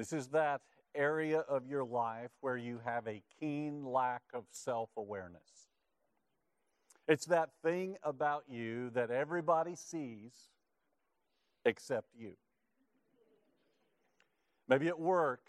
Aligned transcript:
This 0.00 0.14
is 0.14 0.28
that 0.28 0.62
area 0.94 1.40
of 1.40 1.66
your 1.66 1.84
life 1.84 2.30
where 2.40 2.56
you 2.56 2.80
have 2.86 3.06
a 3.06 3.22
keen 3.38 3.84
lack 3.84 4.22
of 4.32 4.44
self 4.50 4.88
awareness. 4.96 5.68
It's 7.06 7.26
that 7.26 7.50
thing 7.62 7.96
about 8.02 8.44
you 8.48 8.88
that 8.94 9.10
everybody 9.10 9.76
sees 9.76 10.32
except 11.66 12.06
you. 12.18 12.32
Maybe 14.70 14.88
at 14.88 14.98
work 14.98 15.42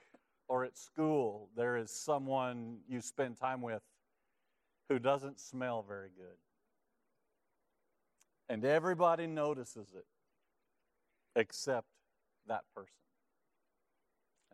or 0.50 0.66
at 0.66 0.78
school, 0.78 1.48
there 1.56 1.78
is 1.78 1.90
someone 1.90 2.80
you 2.90 3.00
spend 3.00 3.38
time 3.38 3.62
with 3.62 3.84
who 4.90 5.00
doesn't 5.00 5.40
smell 5.40 5.82
very 5.88 6.10
good. 6.18 6.36
And 8.50 8.66
everybody 8.66 9.28
notices 9.28 9.94
it 9.96 10.08
except 11.38 11.88
that 12.50 12.64
person. 12.76 12.98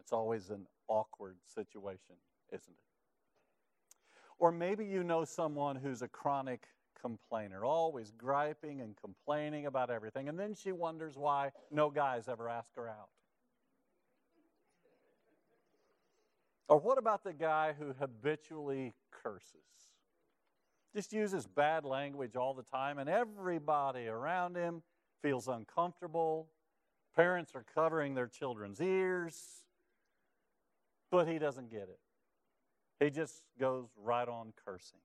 It's 0.08 0.14
always 0.14 0.52
an 0.52 0.66
awkward 0.88 1.36
situation, 1.54 2.16
isn't 2.54 2.70
it? 2.70 4.00
Or 4.40 4.54
maybe 4.54 4.86
you 4.86 5.04
know 5.04 5.26
someone 5.26 5.76
who's 5.76 6.02
a 6.02 6.08
chronic 6.08 6.64
complainer, 7.02 7.66
always 7.66 8.12
griping 8.12 8.80
and 8.80 8.96
complaining 8.96 9.66
about 9.66 9.90
everything, 9.90 10.30
and 10.30 10.40
then 10.40 10.54
she 10.54 10.72
wonders 10.72 11.18
why 11.18 11.52
no 11.72 11.90
guys 11.90 12.30
ever 12.30 12.48
ask 12.48 12.74
her 12.78 12.88
out. 12.88 13.10
Or 16.70 16.80
what 16.80 16.98
about 16.98 17.26
the 17.26 17.34
guy 17.34 17.74
who 17.78 17.94
habitually 18.00 18.94
curses? 19.12 19.90
Just 20.96 21.12
uses 21.12 21.48
bad 21.48 21.84
language 21.84 22.38
all 22.38 22.54
the 22.54 22.64
time, 22.64 22.98
and 22.98 23.10
everybody 23.10 24.08
around 24.08 24.56
him 24.56 24.84
feels 25.22 25.50
uncomfortable. 25.50 26.48
Parents 27.14 27.52
are 27.56 27.66
covering 27.76 28.14
their 28.14 28.28
children's 28.28 28.80
ears, 28.80 29.66
but 31.12 31.28
he 31.28 31.40
doesn't 31.40 31.70
get 31.70 31.84
it. 31.84 32.00
He 33.00 33.10
just 33.10 33.44
goes 33.60 33.88
right 34.02 34.28
on 34.28 34.54
cursing. 34.66 35.00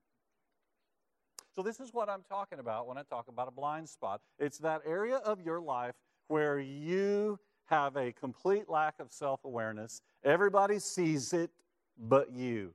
So, 1.54 1.62
this 1.62 1.80
is 1.80 1.92
what 1.92 2.08
I'm 2.08 2.22
talking 2.28 2.58
about 2.58 2.86
when 2.86 2.96
I 2.96 3.02
talk 3.02 3.28
about 3.28 3.48
a 3.48 3.50
blind 3.50 3.88
spot. 3.88 4.22
It's 4.38 4.58
that 4.58 4.80
area 4.86 5.16
of 5.16 5.40
your 5.40 5.60
life 5.60 5.94
where 6.28 6.58
you 6.58 7.38
have 7.66 7.96
a 7.96 8.12
complete 8.12 8.70
lack 8.70 8.94
of 9.00 9.12
self 9.12 9.44
awareness. 9.44 10.00
Everybody 10.24 10.78
sees 10.78 11.32
it 11.34 11.50
but 11.98 12.32
you. 12.32 12.72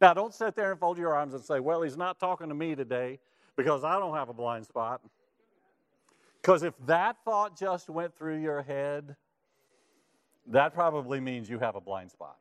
Now, 0.00 0.14
don't 0.14 0.34
sit 0.34 0.54
there 0.54 0.70
and 0.70 0.78
fold 0.78 0.98
your 0.98 1.14
arms 1.14 1.34
and 1.34 1.42
say, 1.42 1.58
Well, 1.60 1.82
he's 1.82 1.96
not 1.96 2.20
talking 2.20 2.48
to 2.48 2.54
me 2.54 2.74
today 2.74 3.18
because 3.56 3.82
I 3.82 3.98
don't 3.98 4.14
have 4.14 4.28
a 4.28 4.34
blind 4.34 4.66
spot. 4.66 5.00
Because 6.40 6.62
if 6.62 6.74
that 6.86 7.16
thought 7.24 7.58
just 7.58 7.90
went 7.90 8.16
through 8.16 8.40
your 8.40 8.62
head, 8.62 9.16
that 10.48 10.74
probably 10.74 11.20
means 11.20 11.48
you 11.48 11.58
have 11.58 11.76
a 11.76 11.80
blind 11.80 12.10
spot. 12.10 12.36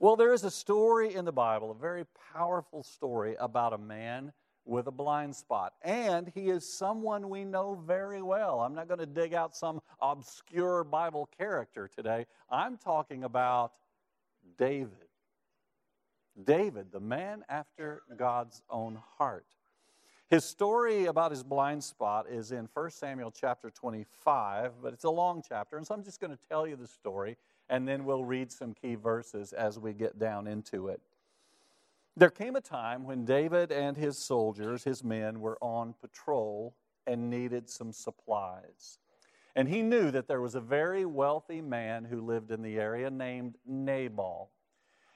Well, 0.00 0.16
there 0.16 0.32
is 0.32 0.44
a 0.44 0.50
story 0.50 1.14
in 1.14 1.24
the 1.24 1.32
Bible, 1.32 1.70
a 1.70 1.74
very 1.74 2.04
powerful 2.32 2.82
story 2.82 3.36
about 3.38 3.74
a 3.74 3.78
man 3.78 4.32
with 4.64 4.86
a 4.86 4.90
blind 4.90 5.34
spot. 5.34 5.74
And 5.82 6.30
he 6.34 6.48
is 6.48 6.66
someone 6.72 7.28
we 7.28 7.44
know 7.44 7.82
very 7.86 8.22
well. 8.22 8.60
I'm 8.60 8.74
not 8.74 8.88
going 8.88 9.00
to 9.00 9.06
dig 9.06 9.34
out 9.34 9.54
some 9.54 9.80
obscure 10.00 10.84
Bible 10.84 11.28
character 11.36 11.88
today. 11.94 12.26
I'm 12.50 12.78
talking 12.78 13.24
about 13.24 13.72
David. 14.56 14.90
David, 16.44 16.92
the 16.92 17.00
man 17.00 17.44
after 17.48 18.02
God's 18.16 18.62
own 18.70 18.98
heart. 19.18 19.46
His 20.30 20.44
story 20.44 21.06
about 21.06 21.32
his 21.32 21.42
blind 21.42 21.82
spot 21.82 22.26
is 22.30 22.52
in 22.52 22.68
1 22.72 22.90
Samuel 22.90 23.32
chapter 23.32 23.68
25, 23.68 24.74
but 24.80 24.92
it's 24.92 25.02
a 25.02 25.10
long 25.10 25.42
chapter, 25.46 25.76
and 25.76 25.84
so 25.84 25.92
I'm 25.92 26.04
just 26.04 26.20
going 26.20 26.30
to 26.30 26.38
tell 26.48 26.68
you 26.68 26.76
the 26.76 26.86
story, 26.86 27.36
and 27.68 27.86
then 27.86 28.04
we'll 28.04 28.24
read 28.24 28.52
some 28.52 28.72
key 28.72 28.94
verses 28.94 29.52
as 29.52 29.80
we 29.80 29.92
get 29.92 30.20
down 30.20 30.46
into 30.46 30.86
it. 30.86 31.00
There 32.16 32.30
came 32.30 32.54
a 32.54 32.60
time 32.60 33.02
when 33.02 33.24
David 33.24 33.72
and 33.72 33.96
his 33.96 34.18
soldiers, 34.18 34.84
his 34.84 35.02
men, 35.02 35.40
were 35.40 35.58
on 35.60 35.94
patrol 36.00 36.76
and 37.08 37.28
needed 37.28 37.68
some 37.68 37.92
supplies. 37.92 39.00
And 39.56 39.68
he 39.68 39.82
knew 39.82 40.12
that 40.12 40.28
there 40.28 40.40
was 40.40 40.54
a 40.54 40.60
very 40.60 41.04
wealthy 41.04 41.60
man 41.60 42.04
who 42.04 42.20
lived 42.20 42.52
in 42.52 42.62
the 42.62 42.78
area 42.78 43.10
named 43.10 43.56
Nabal. 43.66 44.52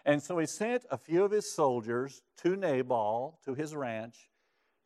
And 0.04 0.20
so 0.20 0.38
he 0.38 0.46
sent 0.46 0.84
a 0.90 0.98
few 0.98 1.22
of 1.22 1.30
his 1.30 1.48
soldiers 1.52 2.22
to 2.38 2.56
Nabal, 2.56 3.38
to 3.44 3.54
his 3.54 3.76
ranch, 3.76 4.28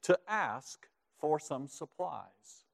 to 0.02 0.18
ask 0.28 0.86
for 1.20 1.38
some 1.38 1.68
supplies. 1.68 2.64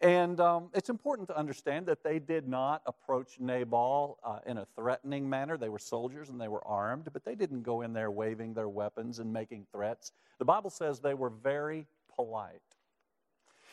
And 0.00 0.38
um, 0.40 0.70
it's 0.74 0.90
important 0.90 1.26
to 1.28 1.36
understand 1.36 1.86
that 1.86 2.04
they 2.04 2.20
did 2.20 2.46
not 2.46 2.82
approach 2.86 3.40
Nabal 3.40 4.18
uh, 4.22 4.38
in 4.46 4.58
a 4.58 4.66
threatening 4.76 5.28
manner. 5.28 5.56
They 5.56 5.68
were 5.68 5.80
soldiers 5.80 6.28
and 6.28 6.40
they 6.40 6.46
were 6.46 6.64
armed, 6.64 7.08
but 7.12 7.24
they 7.24 7.34
didn't 7.34 7.62
go 7.62 7.82
in 7.82 7.92
there 7.92 8.10
waving 8.10 8.54
their 8.54 8.68
weapons 8.68 9.18
and 9.18 9.32
making 9.32 9.66
threats. 9.72 10.12
The 10.38 10.44
Bible 10.44 10.70
says 10.70 11.00
they 11.00 11.14
were 11.14 11.30
very 11.30 11.86
polite. 12.14 12.60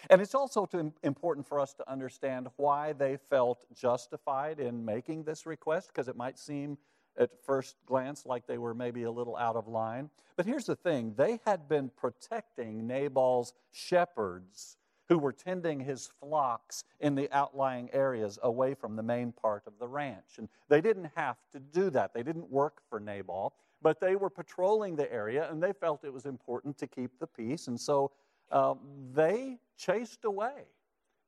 And 0.09 0.19
it's 0.19 0.35
also 0.35 0.67
important 1.03 1.47
for 1.47 1.59
us 1.59 1.73
to 1.75 1.91
understand 1.91 2.47
why 2.57 2.93
they 2.93 3.17
felt 3.29 3.65
justified 3.73 4.59
in 4.59 4.83
making 4.83 5.23
this 5.23 5.45
request, 5.45 5.89
because 5.89 6.07
it 6.07 6.15
might 6.15 6.39
seem 6.39 6.77
at 7.17 7.31
first 7.45 7.75
glance 7.85 8.25
like 8.25 8.47
they 8.47 8.57
were 8.57 8.73
maybe 8.73 9.03
a 9.03 9.11
little 9.11 9.35
out 9.35 9.55
of 9.55 9.67
line. 9.67 10.09
But 10.35 10.45
here's 10.45 10.65
the 10.65 10.75
thing 10.75 11.13
they 11.15 11.39
had 11.45 11.67
been 11.67 11.89
protecting 11.95 12.87
Nabal's 12.87 13.53
shepherds 13.71 14.77
who 15.07 15.17
were 15.17 15.31
tending 15.33 15.79
his 15.79 16.09
flocks 16.19 16.83
in 16.99 17.15
the 17.15 17.31
outlying 17.31 17.89
areas 17.93 18.39
away 18.41 18.73
from 18.73 18.95
the 18.95 19.03
main 19.03 19.31
part 19.31 19.63
of 19.67 19.73
the 19.79 19.87
ranch. 19.87 20.37
And 20.37 20.49
they 20.67 20.81
didn't 20.81 21.11
have 21.15 21.37
to 21.51 21.59
do 21.59 21.89
that, 21.91 22.13
they 22.13 22.23
didn't 22.23 22.49
work 22.49 22.81
for 22.89 22.99
Nabal, 22.99 23.53
but 23.81 23.99
they 23.99 24.15
were 24.15 24.29
patrolling 24.29 24.95
the 24.95 25.11
area 25.11 25.49
and 25.49 25.61
they 25.61 25.73
felt 25.73 26.03
it 26.03 26.13
was 26.13 26.25
important 26.25 26.77
to 26.79 26.87
keep 26.87 27.19
the 27.19 27.27
peace. 27.27 27.67
And 27.67 27.79
so 27.79 28.11
uh, 28.51 28.75
they 29.13 29.59
chased 29.77 30.25
away 30.25 30.65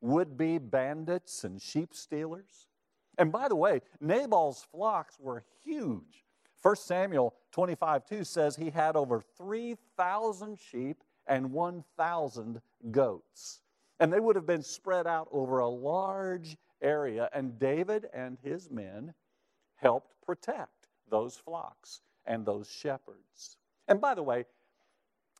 would 0.01 0.37
be 0.37 0.57
bandits 0.57 1.43
and 1.43 1.61
sheep 1.61 1.93
stealers. 1.93 2.67
And 3.17 3.31
by 3.31 3.47
the 3.47 3.55
way, 3.55 3.81
Nabal's 3.99 4.65
flocks 4.71 5.17
were 5.19 5.43
huge. 5.63 6.25
1 6.61 6.75
Samuel 6.75 7.33
25 7.51 8.05
2 8.05 8.23
says 8.23 8.55
he 8.55 8.69
had 8.69 8.95
over 8.95 9.21
3,000 9.37 10.59
sheep 10.59 11.03
and 11.27 11.51
1,000 11.51 12.61
goats. 12.91 13.61
And 13.99 14.11
they 14.13 14.19
would 14.19 14.35
have 14.35 14.45
been 14.45 14.63
spread 14.63 15.07
out 15.07 15.27
over 15.31 15.59
a 15.59 15.67
large 15.67 16.57
area, 16.81 17.29
and 17.33 17.57
David 17.57 18.07
and 18.13 18.37
his 18.43 18.69
men 18.69 19.13
helped 19.75 20.13
protect 20.25 20.87
those 21.09 21.35
flocks 21.35 22.01
and 22.25 22.45
those 22.45 22.69
shepherds. 22.69 23.57
And 23.87 23.99
by 23.99 24.13
the 24.13 24.23
way, 24.23 24.45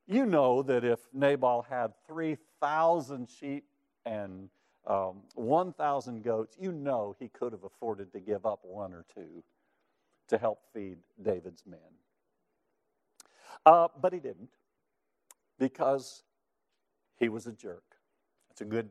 you 0.07 0.25
know 0.25 0.63
that 0.63 0.83
if 0.83 0.99
Nabal 1.13 1.63
had 1.69 1.93
3,000 2.07 3.29
sheep 3.29 3.65
and 4.05 4.49
um, 4.87 5.21
1,000 5.35 6.23
goats, 6.23 6.55
you 6.59 6.71
know 6.71 7.15
he 7.19 7.27
could 7.27 7.51
have 7.51 7.63
afforded 7.63 8.11
to 8.13 8.19
give 8.19 8.45
up 8.45 8.59
one 8.63 8.93
or 8.93 9.05
two 9.13 9.43
to 10.29 10.37
help 10.37 10.61
feed 10.73 10.97
David's 11.21 11.63
men. 11.65 11.79
Uh, 13.65 13.89
but 14.01 14.13
he 14.13 14.19
didn't 14.19 14.49
because 15.59 16.23
he 17.17 17.27
was 17.27 17.47
a 17.47 17.51
jerk. 17.51 17.83
It's 18.49 18.61
a 18.61 18.65
good 18.65 18.89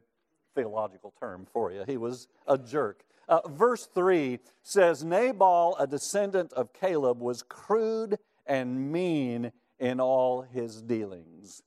theological 0.55 1.15
term 1.19 1.47
for 1.51 1.73
you. 1.73 1.85
He 1.87 1.97
was 1.97 2.29
a 2.47 2.59
jerk. 2.59 3.05
Uh, 3.29 3.41
verse 3.49 3.89
3 3.95 4.39
says 4.63 5.03
Nabal, 5.03 5.77
a 5.79 5.87
descendant 5.87 6.53
of 6.53 6.73
Caleb, 6.73 7.21
was 7.21 7.43
crude 7.43 8.19
and 8.47 8.93
mean 8.93 9.53
in 9.79 10.01
all 10.01 10.43
his 10.43 10.83
dealings. 10.83 11.63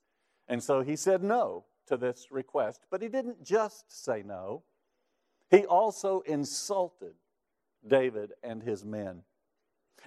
And 0.48 0.64
so 0.64 0.82
he 0.82 0.96
said 0.96 1.24
no 1.24 1.66
to 1.90 1.98
this 1.98 2.28
request. 2.32 2.86
But 2.90 3.02
he 3.02 3.08
didn't 3.08 3.44
just 3.44 4.04
say 4.04 4.24
no, 4.26 4.64
he 5.50 5.66
also 5.66 6.22
insulted 6.22 7.14
David 7.86 8.34
and 8.44 8.64
his 8.64 8.86
men. 8.86 9.24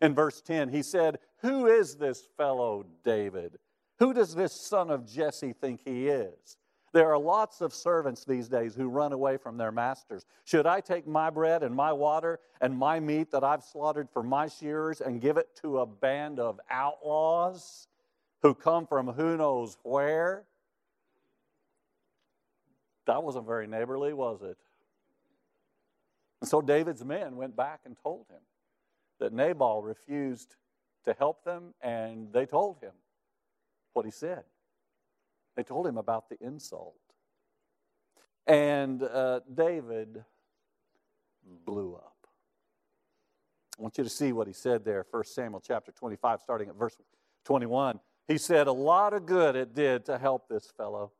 In 0.00 0.14
verse 0.14 0.40
10, 0.40 0.70
he 0.70 0.82
said, 0.82 1.19
Who 1.38 1.67
is 1.67 1.96
this 1.96 2.26
fellow 2.37 2.84
David? 3.05 3.58
Who 3.99 4.12
does 4.12 4.34
this 4.34 4.52
son 4.52 4.90
of 4.90 5.06
Jesse 5.06 5.52
think 5.52 5.81
he 5.84 6.08
is? 6.08 6.56
There 6.93 7.11
are 7.11 7.19
lots 7.19 7.61
of 7.62 7.73
servants 7.73 8.25
these 8.25 8.49
days 8.49 8.75
who 8.75 8.88
run 8.88 9.12
away 9.12 9.38
from 9.38 9.56
their 9.56 9.73
masters. 9.73 10.26
Should 10.44 10.67
I 10.67 10.81
take 10.81 11.06
my 11.06 11.31
bread 11.31 11.62
and 11.62 11.75
my 11.75 11.93
water 11.93 12.38
and 12.61 12.76
my 12.76 13.00
meat 13.00 13.31
that 13.31 13.43
I've 13.43 13.62
slaughtered 13.62 14.11
for 14.11 14.23
my 14.23 14.46
shearers 14.46 15.00
and 15.00 15.20
give 15.20 15.38
it 15.38 15.49
to 15.62 15.81
a 15.81 15.87
band 15.87 16.38
of 16.38 16.61
outlaws 16.70 17.88
who 18.43 18.55
come 18.55 18.87
from 18.87 19.06
who 19.08 19.37
knows 19.38 19.79
where? 19.82 20.44
That 23.06 23.22
wasn't 23.22 23.46
very 23.46 23.66
neighborly, 23.66 24.12
was 24.12 24.43
it? 24.43 24.56
And 26.40 26.49
so 26.49 26.60
David's 26.60 27.04
men 27.04 27.37
went 27.37 27.56
back 27.56 27.81
and 27.84 27.96
told 28.02 28.26
him 28.28 28.40
that 29.20 29.32
Nabal 29.32 29.82
refused 29.82 30.56
to 31.04 31.14
help 31.19 31.44
them, 31.44 31.75
and 31.81 32.32
they 32.32 32.46
told 32.46 32.81
him 32.81 32.93
what 33.93 34.04
he 34.04 34.10
said. 34.10 34.44
They 35.56 35.62
told 35.62 35.87
him 35.87 35.99
about 35.99 36.28
the 36.28 36.37
insult. 36.40 36.96
And 38.46 39.02
uh, 39.02 39.40
David 39.52 40.25
blew 41.64 41.94
up. 41.94 42.26
I 43.78 43.82
want 43.82 43.98
you 43.98 44.05
to 44.05 44.10
see 44.10 44.32
what 44.32 44.46
he 44.46 44.52
said 44.52 44.84
there, 44.84 45.06
1 45.10 45.25
Samuel 45.25 45.62
chapter 45.64 45.93
25, 45.93 46.40
starting 46.40 46.69
at 46.69 46.76
verse 46.76 46.96
21. 47.44 48.00
He 48.28 48.38
said, 48.38 48.66
A 48.66 48.72
lot 48.72 49.12
of 49.12 49.26
good 49.26 49.56
it 49.56 49.75
did 49.75 50.05
to 50.06 50.19
help 50.19 50.48
this 50.48 50.72
fellow. 50.76 51.12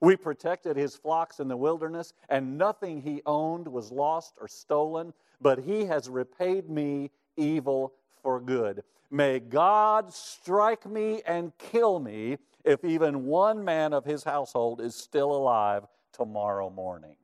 We 0.00 0.16
protected 0.16 0.76
his 0.76 0.94
flocks 0.96 1.40
in 1.40 1.48
the 1.48 1.56
wilderness, 1.56 2.12
and 2.28 2.58
nothing 2.58 3.00
he 3.00 3.22
owned 3.24 3.66
was 3.66 3.90
lost 3.90 4.34
or 4.40 4.48
stolen, 4.48 5.12
but 5.40 5.60
he 5.60 5.84
has 5.86 6.08
repaid 6.08 6.68
me 6.68 7.10
evil 7.36 7.94
for 8.22 8.40
good. 8.40 8.82
May 9.10 9.38
God 9.38 10.12
strike 10.12 10.84
me 10.86 11.22
and 11.26 11.56
kill 11.58 12.00
me 12.00 12.38
if 12.64 12.84
even 12.84 13.26
one 13.26 13.64
man 13.64 13.92
of 13.92 14.04
his 14.04 14.24
household 14.24 14.80
is 14.80 14.94
still 14.94 15.32
alive 15.32 15.84
tomorrow 16.12 16.68
morning. 16.68 17.16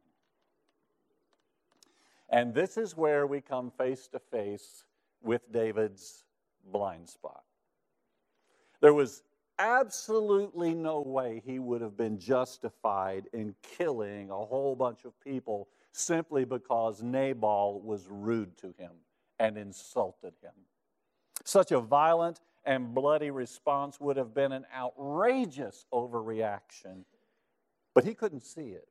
And 2.30 2.54
this 2.54 2.76
is 2.78 2.96
where 2.96 3.26
we 3.26 3.40
come 3.40 3.70
face 3.70 4.08
to 4.08 4.18
face 4.18 4.84
with 5.22 5.52
David's 5.52 6.24
blind 6.64 7.08
spot. 7.08 7.42
There 8.80 8.94
was 8.94 9.22
absolutely 9.58 10.74
no 10.74 11.00
way 11.00 11.42
he 11.44 11.58
would 11.58 11.80
have 11.80 11.96
been 11.96 12.18
justified 12.18 13.28
in 13.32 13.54
killing 13.62 14.30
a 14.30 14.44
whole 14.44 14.74
bunch 14.74 15.04
of 15.04 15.18
people 15.20 15.68
simply 15.92 16.44
because 16.44 17.02
Nabal 17.02 17.80
was 17.80 18.06
rude 18.08 18.56
to 18.58 18.74
him 18.78 18.92
and 19.38 19.56
insulted 19.56 20.34
him. 20.42 20.52
Such 21.44 21.72
a 21.72 21.80
violent 21.80 22.40
and 22.64 22.94
bloody 22.94 23.30
response 23.30 24.00
would 24.00 24.16
have 24.16 24.34
been 24.34 24.52
an 24.52 24.64
outrageous 24.74 25.86
overreaction, 25.92 27.04
but 27.94 28.04
he 28.04 28.14
couldn't 28.14 28.44
see 28.44 28.68
it 28.68 28.88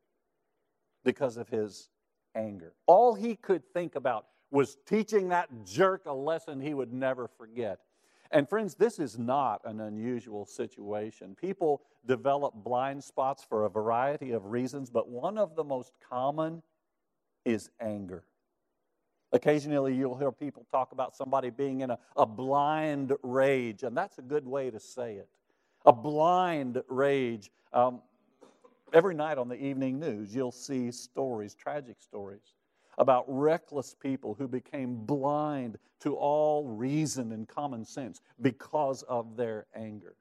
because 1.03 1.37
of 1.37 1.49
his 1.49 1.89
anger. 2.35 2.73
All 2.85 3.13
he 3.13 3.35
could 3.35 3.63
think 3.73 3.95
about 3.95 4.27
was 4.51 4.77
teaching 4.85 5.29
that 5.29 5.49
jerk 5.65 6.05
a 6.05 6.13
lesson 6.13 6.59
he 6.59 6.73
would 6.73 6.91
never 6.91 7.27
forget. 7.27 7.79
And 8.31 8.47
friends, 8.47 8.75
this 8.75 8.97
is 8.97 9.19
not 9.19 9.61
an 9.65 9.81
unusual 9.81 10.45
situation. 10.45 11.35
People 11.35 11.81
develop 12.05 12.53
blind 12.55 13.03
spots 13.03 13.43
for 13.43 13.65
a 13.65 13.69
variety 13.69 14.31
of 14.31 14.45
reasons, 14.45 14.89
but 14.89 15.09
one 15.09 15.37
of 15.37 15.55
the 15.55 15.63
most 15.63 15.91
common 16.09 16.63
is 17.43 17.69
anger. 17.81 18.23
Occasionally, 19.33 19.95
you'll 19.95 20.17
hear 20.17 20.31
people 20.31 20.65
talk 20.71 20.91
about 20.93 21.15
somebody 21.15 21.49
being 21.49 21.81
in 21.81 21.89
a, 21.89 21.99
a 22.15 22.25
blind 22.25 23.13
rage, 23.21 23.83
and 23.83 23.95
that's 23.95 24.17
a 24.17 24.21
good 24.21 24.45
way 24.45 24.69
to 24.69 24.79
say 24.79 25.15
it. 25.15 25.27
A 25.85 25.93
blind 25.93 26.81
rage. 26.87 27.51
Um, 27.73 28.01
every 28.93 29.15
night 29.15 29.37
on 29.37 29.47
the 29.49 29.55
evening 29.55 29.99
news, 29.99 30.33
you'll 30.33 30.51
see 30.51 30.91
stories, 30.91 31.53
tragic 31.53 32.01
stories, 32.01 32.55
about 33.01 33.25
reckless 33.27 33.95
people 33.99 34.35
who 34.35 34.47
became 34.47 34.95
blind 34.95 35.79
to 35.99 36.15
all 36.15 36.67
reason 36.67 37.31
and 37.31 37.47
common 37.47 37.83
sense 37.83 38.21
because 38.39 39.01
of 39.03 39.35
their 39.35 39.65
anger. 39.75 40.15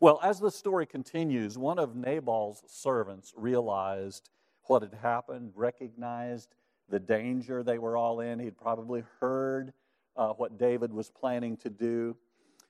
Well, 0.00 0.18
as 0.20 0.40
the 0.40 0.50
story 0.50 0.84
continues, 0.84 1.56
one 1.56 1.78
of 1.78 1.94
Nabal's 1.94 2.64
servants 2.66 3.32
realized 3.36 4.30
what 4.64 4.82
had 4.82 4.94
happened, 4.94 5.52
recognized 5.54 6.56
the 6.88 6.98
danger 6.98 7.62
they 7.62 7.78
were 7.78 7.96
all 7.96 8.18
in. 8.18 8.40
He'd 8.40 8.58
probably 8.58 9.04
heard 9.20 9.72
uh, 10.16 10.30
what 10.30 10.58
David 10.58 10.92
was 10.92 11.08
planning 11.08 11.56
to 11.58 11.70
do. 11.70 12.16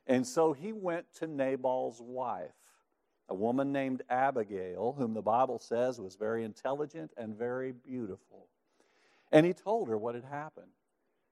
And 0.06 0.26
so 0.26 0.52
he 0.52 0.74
went 0.74 1.06
to 1.20 1.26
Nabal's 1.26 2.02
wife, 2.02 2.52
a 3.32 3.34
woman 3.34 3.72
named 3.72 4.02
Abigail, 4.10 4.94
whom 4.98 5.14
the 5.14 5.22
Bible 5.22 5.58
says 5.58 5.98
was 5.98 6.16
very 6.16 6.44
intelligent 6.44 7.12
and 7.16 7.34
very 7.34 7.72
beautiful. 7.72 8.46
And 9.32 9.46
he 9.46 9.54
told 9.54 9.88
her 9.88 9.96
what 9.96 10.14
had 10.14 10.24
happened. 10.24 10.66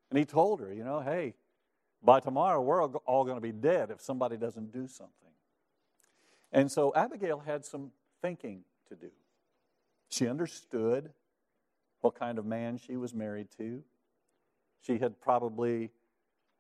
And 0.08 0.18
he 0.18 0.24
told 0.24 0.60
her, 0.60 0.72
you 0.72 0.82
know, 0.82 1.00
hey, 1.00 1.34
by 2.02 2.20
tomorrow 2.20 2.58
we're 2.62 2.82
all 2.82 3.24
going 3.24 3.36
to 3.36 3.42
be 3.42 3.52
dead 3.52 3.90
if 3.90 4.00
somebody 4.00 4.38
doesn't 4.38 4.72
do 4.72 4.88
something. 4.88 5.12
And 6.50 6.72
so 6.72 6.90
Abigail 6.96 7.40
had 7.40 7.66
some 7.66 7.90
thinking 8.22 8.62
to 8.88 8.96
do. 8.96 9.10
She 10.08 10.26
understood 10.26 11.10
what 12.00 12.14
kind 12.14 12.38
of 12.38 12.46
man 12.46 12.78
she 12.78 12.96
was 12.96 13.12
married 13.12 13.48
to. 13.58 13.82
She 14.80 14.96
had 14.96 15.20
probably 15.20 15.90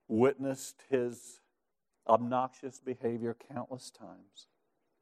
witnessed 0.06 0.82
his 0.90 1.40
obnoxious 2.06 2.78
behavior 2.78 3.34
countless 3.50 3.90
times. 3.90 4.48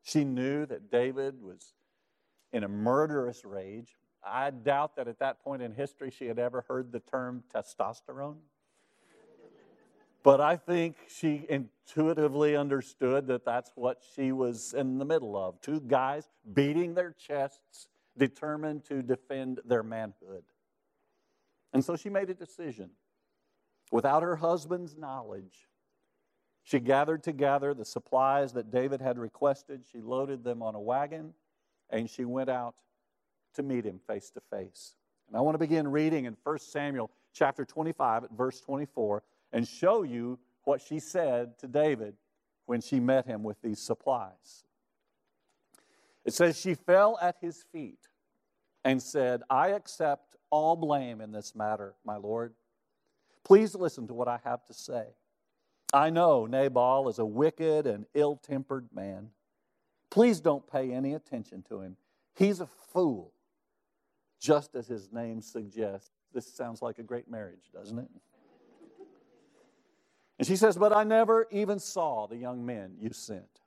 She 0.08 0.24
knew 0.24 0.64
that 0.64 0.90
David 0.90 1.42
was 1.42 1.74
in 2.50 2.64
a 2.64 2.68
murderous 2.68 3.44
rage. 3.44 3.90
I 4.24 4.48
doubt 4.48 4.96
that 4.96 5.06
at 5.06 5.18
that 5.18 5.44
point 5.44 5.60
in 5.60 5.72
history 5.74 6.10
she 6.10 6.24
had 6.24 6.38
ever 6.38 6.64
heard 6.66 6.92
the 6.92 7.00
term 7.00 7.44
testosterone. 7.54 8.38
But 10.22 10.40
I 10.40 10.56
think 10.56 10.96
she 11.08 11.44
intuitively 11.50 12.56
understood 12.56 13.26
that 13.26 13.44
that's 13.44 13.72
what 13.74 14.02
she 14.14 14.32
was 14.32 14.72
in 14.72 14.96
the 14.96 15.04
middle 15.04 15.36
of. 15.36 15.60
Two 15.60 15.80
guys 15.80 16.30
beating 16.54 16.94
their 16.94 17.12
chests 17.12 17.88
determined 18.16 18.84
to 18.86 19.02
defend 19.02 19.60
their 19.66 19.82
manhood. 19.82 20.44
And 21.74 21.84
so 21.84 21.96
she 21.96 22.08
made 22.08 22.30
a 22.30 22.34
decision. 22.34 22.90
Without 23.92 24.22
her 24.22 24.36
husband's 24.36 24.96
knowledge, 24.96 25.67
she 26.68 26.80
gathered 26.80 27.22
together 27.22 27.72
the 27.72 27.84
supplies 27.86 28.52
that 28.52 28.70
David 28.70 29.00
had 29.00 29.18
requested. 29.18 29.86
She 29.90 30.02
loaded 30.02 30.44
them 30.44 30.62
on 30.62 30.74
a 30.74 30.80
wagon 30.80 31.32
and 31.88 32.10
she 32.10 32.26
went 32.26 32.50
out 32.50 32.74
to 33.54 33.62
meet 33.62 33.86
him 33.86 33.98
face 34.06 34.28
to 34.32 34.42
face. 34.50 34.92
And 35.28 35.36
I 35.38 35.40
want 35.40 35.54
to 35.54 35.58
begin 35.58 35.88
reading 35.88 36.26
in 36.26 36.36
1 36.42 36.58
Samuel 36.58 37.10
chapter 37.32 37.64
25 37.64 38.24
at 38.24 38.32
verse 38.32 38.60
24 38.60 39.22
and 39.50 39.66
show 39.66 40.02
you 40.02 40.38
what 40.64 40.82
she 40.82 40.98
said 40.98 41.58
to 41.60 41.68
David 41.68 42.16
when 42.66 42.82
she 42.82 43.00
met 43.00 43.24
him 43.24 43.42
with 43.42 43.56
these 43.62 43.80
supplies. 43.80 44.64
It 46.26 46.34
says, 46.34 46.60
She 46.60 46.74
fell 46.74 47.18
at 47.22 47.36
his 47.40 47.64
feet 47.72 48.08
and 48.84 49.02
said, 49.02 49.40
I 49.48 49.68
accept 49.68 50.36
all 50.50 50.76
blame 50.76 51.22
in 51.22 51.32
this 51.32 51.54
matter, 51.54 51.94
my 52.04 52.16
Lord. 52.18 52.52
Please 53.42 53.74
listen 53.74 54.06
to 54.08 54.12
what 54.12 54.28
I 54.28 54.38
have 54.44 54.66
to 54.66 54.74
say. 54.74 55.06
I 55.92 56.10
know 56.10 56.46
Nabal 56.46 57.08
is 57.08 57.18
a 57.18 57.24
wicked 57.24 57.86
and 57.86 58.06
ill 58.14 58.36
tempered 58.36 58.88
man. 58.94 59.30
Please 60.10 60.40
don't 60.40 60.66
pay 60.70 60.92
any 60.92 61.14
attention 61.14 61.62
to 61.68 61.80
him. 61.80 61.96
He's 62.34 62.60
a 62.60 62.68
fool, 62.92 63.32
just 64.40 64.74
as 64.74 64.86
his 64.86 65.12
name 65.12 65.40
suggests. 65.40 66.10
This 66.32 66.46
sounds 66.46 66.82
like 66.82 66.98
a 66.98 67.02
great 67.02 67.30
marriage, 67.30 67.70
doesn't 67.72 67.98
it? 67.98 68.08
And 70.38 70.46
she 70.46 70.56
says, 70.56 70.76
But 70.76 70.92
I 70.92 71.04
never 71.04 71.46
even 71.50 71.78
saw 71.78 72.26
the 72.26 72.36
young 72.36 72.64
men 72.64 72.96
you 73.00 73.12
sent. 73.12 73.60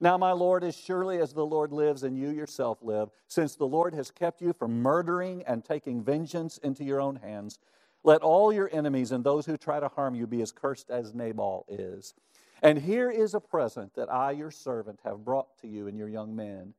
Now, 0.00 0.18
my 0.18 0.32
Lord, 0.32 0.62
as 0.62 0.76
surely 0.76 1.18
as 1.18 1.32
the 1.32 1.46
Lord 1.46 1.72
lives 1.72 2.02
and 2.02 2.18
you 2.18 2.28
yourself 2.28 2.78
live, 2.82 3.08
since 3.28 3.54
the 3.54 3.66
Lord 3.66 3.94
has 3.94 4.10
kept 4.10 4.42
you 4.42 4.52
from 4.52 4.82
murdering 4.82 5.42
and 5.46 5.64
taking 5.64 6.02
vengeance 6.02 6.58
into 6.58 6.84
your 6.84 7.00
own 7.00 7.16
hands, 7.16 7.58
let 8.06 8.22
all 8.22 8.52
your 8.52 8.70
enemies 8.72 9.10
and 9.10 9.24
those 9.24 9.44
who 9.44 9.56
try 9.56 9.80
to 9.80 9.88
harm 9.88 10.14
you 10.14 10.28
be 10.28 10.40
as 10.40 10.52
cursed 10.52 10.90
as 10.90 11.12
Nabal 11.12 11.66
is. 11.68 12.14
And 12.62 12.78
here 12.78 13.10
is 13.10 13.34
a 13.34 13.40
present 13.40 13.94
that 13.96 14.10
I, 14.10 14.30
your 14.30 14.52
servant, 14.52 15.00
have 15.04 15.24
brought 15.24 15.58
to 15.60 15.66
you 15.66 15.88
and 15.88 15.98
your 15.98 16.08
young 16.08 16.34
men. 16.34 16.72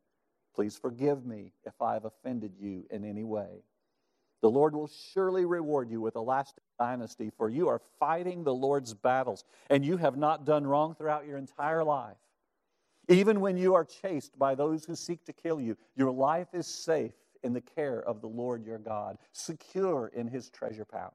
Please 0.56 0.78
forgive 0.78 1.26
me 1.26 1.52
if 1.66 1.82
I 1.82 1.94
have 1.94 2.06
offended 2.06 2.54
you 2.58 2.86
in 2.90 3.04
any 3.04 3.26
way. 3.26 3.62
The 4.42 4.50
Lord 4.50 4.74
will 4.74 4.90
surely 5.14 5.44
reward 5.44 5.92
you 5.92 6.00
with 6.00 6.16
a 6.16 6.22
lasting 6.22 6.64
dynasty, 6.80 7.30
for 7.38 7.50
you 7.50 7.68
are 7.68 7.82
fighting 8.00 8.46
the 8.46 8.54
Lord's 8.54 8.94
battles, 8.94 9.44
and 9.70 9.86
you 9.86 9.98
have 9.98 10.16
not 10.16 10.46
done 10.46 10.66
wrong 10.66 10.96
throughout 10.96 11.28
your 11.28 11.38
entire 11.38 11.84
life. 11.84 12.16
Even 13.10 13.42
when 13.42 13.58
you 13.58 13.74
are 13.74 13.84
chased 13.84 14.38
by 14.40 14.56
those 14.56 14.86
who 14.86 14.96
seek 14.96 15.26
to 15.26 15.34
kill 15.34 15.60
you, 15.60 15.76
your 15.98 16.12
life 16.12 16.48
is 16.54 16.68
safe 16.68 17.14
in 17.48 17.54
the 17.54 17.62
care 17.62 18.04
of 18.04 18.22
the 18.22 18.28
Lord 18.28 18.64
your 18.64 18.78
God, 18.78 19.18
secure 19.32 20.12
in 20.14 20.28
his 20.28 20.52
treasure 20.52 20.86
pouch. 20.86 21.14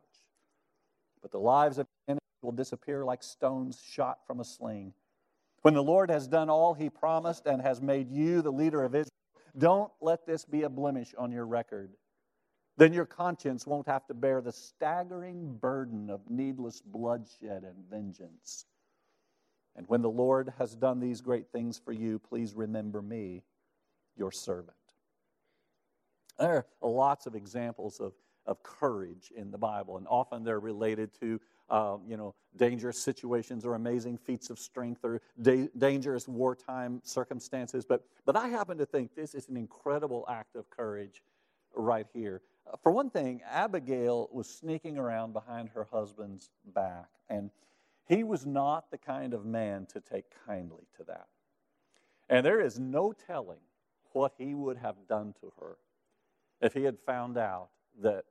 But 1.20 1.30
the 1.30 1.38
lives 1.38 1.78
of 1.78 1.86
enemies 2.08 2.20
will 2.42 2.50
disappear 2.50 3.04
like 3.04 3.22
stones 3.22 3.80
shot 3.80 4.26
from 4.26 4.40
a 4.40 4.44
sling. 4.44 4.94
When 5.60 5.74
the 5.74 5.82
Lord 5.82 6.10
has 6.10 6.26
done 6.26 6.50
all 6.50 6.74
he 6.74 6.90
promised 6.90 7.46
and 7.46 7.62
has 7.62 7.80
made 7.80 8.10
you 8.10 8.42
the 8.42 8.50
leader 8.50 8.82
of 8.82 8.94
Israel, 8.94 9.10
don't 9.56 9.92
let 10.00 10.26
this 10.26 10.44
be 10.44 10.62
a 10.62 10.68
blemish 10.68 11.14
on 11.16 11.30
your 11.30 11.46
record. 11.46 11.92
Then 12.78 12.94
your 12.94 13.04
conscience 13.04 13.66
won't 13.66 13.86
have 13.86 14.06
to 14.06 14.14
bear 14.14 14.40
the 14.40 14.50
staggering 14.50 15.58
burden 15.60 16.08
of 16.08 16.22
needless 16.30 16.80
bloodshed 16.80 17.62
and 17.62 17.84
vengeance. 17.90 18.64
And 19.76 19.86
when 19.88 20.00
the 20.00 20.10
Lord 20.10 20.52
has 20.58 20.74
done 20.74 20.98
these 20.98 21.20
great 21.20 21.52
things 21.52 21.78
for 21.78 21.92
you, 21.92 22.18
please 22.18 22.54
remember 22.54 23.02
me, 23.02 23.44
your 24.16 24.32
servant. 24.32 24.76
There 26.38 26.66
are 26.82 26.88
lots 26.88 27.26
of 27.26 27.34
examples 27.34 28.00
of, 28.00 28.12
of 28.46 28.62
courage 28.62 29.32
in 29.34 29.50
the 29.50 29.58
Bible, 29.58 29.96
and 29.98 30.06
often 30.08 30.44
they're 30.44 30.60
related 30.60 31.10
to 31.20 31.40
um, 31.70 32.02
you 32.06 32.16
know, 32.18 32.34
dangerous 32.56 32.98
situations 32.98 33.64
or 33.64 33.74
amazing 33.74 34.18
feats 34.18 34.50
of 34.50 34.58
strength 34.58 35.00
or 35.04 35.22
da- 35.40 35.70
dangerous 35.78 36.28
wartime 36.28 37.00
circumstances. 37.02 37.86
But, 37.86 38.04
but 38.26 38.36
I 38.36 38.48
happen 38.48 38.76
to 38.78 38.86
think 38.86 39.14
this 39.14 39.34
is 39.34 39.48
an 39.48 39.56
incredible 39.56 40.26
act 40.28 40.54
of 40.54 40.68
courage 40.68 41.22
right 41.74 42.06
here. 42.12 42.42
For 42.82 42.92
one 42.92 43.10
thing, 43.10 43.40
Abigail 43.50 44.28
was 44.32 44.48
sneaking 44.48 44.98
around 44.98 45.32
behind 45.32 45.70
her 45.70 45.88
husband's 45.90 46.50
back, 46.74 47.08
and 47.28 47.50
he 48.06 48.22
was 48.22 48.44
not 48.44 48.90
the 48.90 48.98
kind 48.98 49.32
of 49.32 49.46
man 49.46 49.86
to 49.86 50.00
take 50.00 50.26
kindly 50.46 50.84
to 50.98 51.04
that. 51.04 51.26
And 52.28 52.44
there 52.44 52.60
is 52.60 52.78
no 52.78 53.12
telling 53.12 53.60
what 54.12 54.34
he 54.36 54.54
would 54.54 54.76
have 54.76 54.96
done 55.08 55.34
to 55.40 55.52
her 55.58 55.76
if 56.62 56.72
he 56.72 56.84
had 56.84 56.98
found 56.98 57.36
out 57.36 57.68
that 58.00 58.24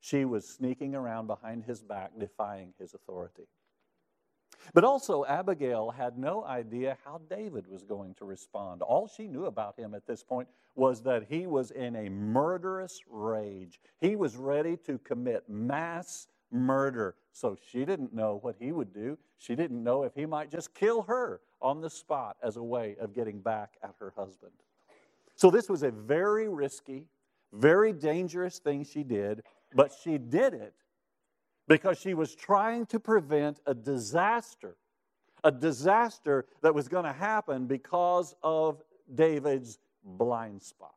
she 0.00 0.24
was 0.24 0.46
sneaking 0.46 0.94
around 0.94 1.26
behind 1.26 1.64
his 1.64 1.82
back, 1.82 2.12
defying 2.18 2.72
his 2.78 2.94
authority. 2.94 3.48
But 4.74 4.84
also, 4.84 5.24
Abigail 5.24 5.90
had 5.90 6.18
no 6.18 6.44
idea 6.44 6.98
how 7.04 7.20
David 7.30 7.66
was 7.66 7.84
going 7.84 8.14
to 8.14 8.24
respond. 8.24 8.82
All 8.82 9.08
she 9.08 9.26
knew 9.26 9.46
about 9.46 9.78
him 9.78 9.94
at 9.94 10.06
this 10.06 10.22
point 10.22 10.48
was 10.74 11.02
that 11.02 11.26
he 11.28 11.46
was 11.46 11.70
in 11.70 11.96
a 11.96 12.08
murderous 12.08 13.00
rage. 13.08 13.80
He 14.00 14.14
was 14.14 14.36
ready 14.36 14.76
to 14.78 14.98
commit 14.98 15.48
mass 15.48 16.28
murder. 16.50 17.14
So 17.32 17.56
she 17.70 17.84
didn't 17.84 18.14
know 18.14 18.38
what 18.42 18.56
he 18.58 18.72
would 18.72 18.92
do. 18.92 19.18
She 19.38 19.54
didn't 19.54 19.82
know 19.82 20.02
if 20.02 20.14
he 20.14 20.26
might 20.26 20.50
just 20.50 20.74
kill 20.74 21.02
her 21.02 21.40
on 21.60 21.80
the 21.80 21.90
spot 21.90 22.36
as 22.42 22.56
a 22.56 22.62
way 22.62 22.96
of 23.00 23.14
getting 23.14 23.40
back 23.40 23.74
at 23.82 23.94
her 24.00 24.12
husband. 24.16 24.52
So 25.34 25.50
this 25.50 25.68
was 25.68 25.82
a 25.82 25.90
very 25.90 26.48
risky, 26.48 27.06
very 27.52 27.92
dangerous 27.92 28.58
thing 28.58 28.84
she 28.84 29.02
did, 29.02 29.42
but 29.74 29.92
she 30.02 30.18
did 30.18 30.54
it 30.54 30.74
because 31.66 31.98
she 31.98 32.14
was 32.14 32.34
trying 32.34 32.86
to 32.86 32.98
prevent 32.98 33.60
a 33.66 33.74
disaster, 33.74 34.76
a 35.44 35.50
disaster 35.50 36.46
that 36.62 36.74
was 36.74 36.88
going 36.88 37.04
to 37.04 37.12
happen 37.12 37.66
because 37.66 38.34
of 38.42 38.82
David's 39.14 39.78
blind 40.02 40.62
spot. 40.62 40.94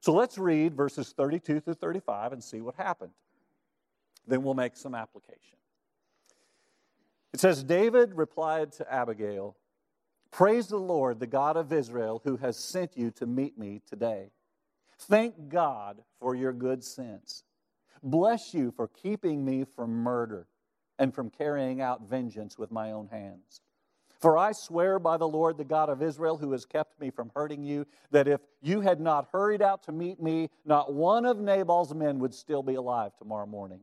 So 0.00 0.12
let's 0.12 0.36
read 0.36 0.74
verses 0.74 1.14
32 1.16 1.60
through 1.60 1.74
35 1.74 2.32
and 2.32 2.42
see 2.42 2.60
what 2.60 2.74
happened. 2.74 3.12
Then 4.26 4.42
we'll 4.42 4.54
make 4.54 4.76
some 4.76 4.94
application. 4.94 5.58
It 7.32 7.40
says 7.40 7.62
David 7.62 8.14
replied 8.14 8.72
to 8.72 8.92
Abigail, 8.92 9.56
Praise 10.32 10.66
the 10.66 10.78
Lord, 10.78 11.20
the 11.20 11.26
God 11.26 11.58
of 11.58 11.72
Israel, 11.72 12.22
who 12.24 12.38
has 12.38 12.56
sent 12.56 12.96
you 12.96 13.10
to 13.12 13.26
meet 13.26 13.58
me 13.58 13.82
today. 13.86 14.30
Thank 14.98 15.50
God 15.50 16.02
for 16.18 16.34
your 16.34 16.54
good 16.54 16.82
sense. 16.82 17.44
Bless 18.02 18.54
you 18.54 18.70
for 18.70 18.88
keeping 18.88 19.44
me 19.44 19.64
from 19.76 19.90
murder 19.90 20.46
and 20.98 21.14
from 21.14 21.28
carrying 21.28 21.82
out 21.82 22.08
vengeance 22.08 22.56
with 22.56 22.72
my 22.72 22.92
own 22.92 23.08
hands. 23.08 23.60
For 24.20 24.38
I 24.38 24.52
swear 24.52 24.98
by 24.98 25.18
the 25.18 25.28
Lord, 25.28 25.58
the 25.58 25.64
God 25.64 25.90
of 25.90 26.00
Israel, 26.00 26.38
who 26.38 26.52
has 26.52 26.64
kept 26.64 26.98
me 26.98 27.10
from 27.10 27.30
hurting 27.34 27.62
you, 27.62 27.86
that 28.10 28.26
if 28.28 28.40
you 28.62 28.80
had 28.80 29.00
not 29.00 29.28
hurried 29.32 29.60
out 29.60 29.82
to 29.84 29.92
meet 29.92 30.22
me, 30.22 30.48
not 30.64 30.94
one 30.94 31.26
of 31.26 31.40
Nabal's 31.40 31.92
men 31.92 32.20
would 32.20 32.32
still 32.32 32.62
be 32.62 32.76
alive 32.76 33.16
tomorrow 33.18 33.46
morning. 33.46 33.80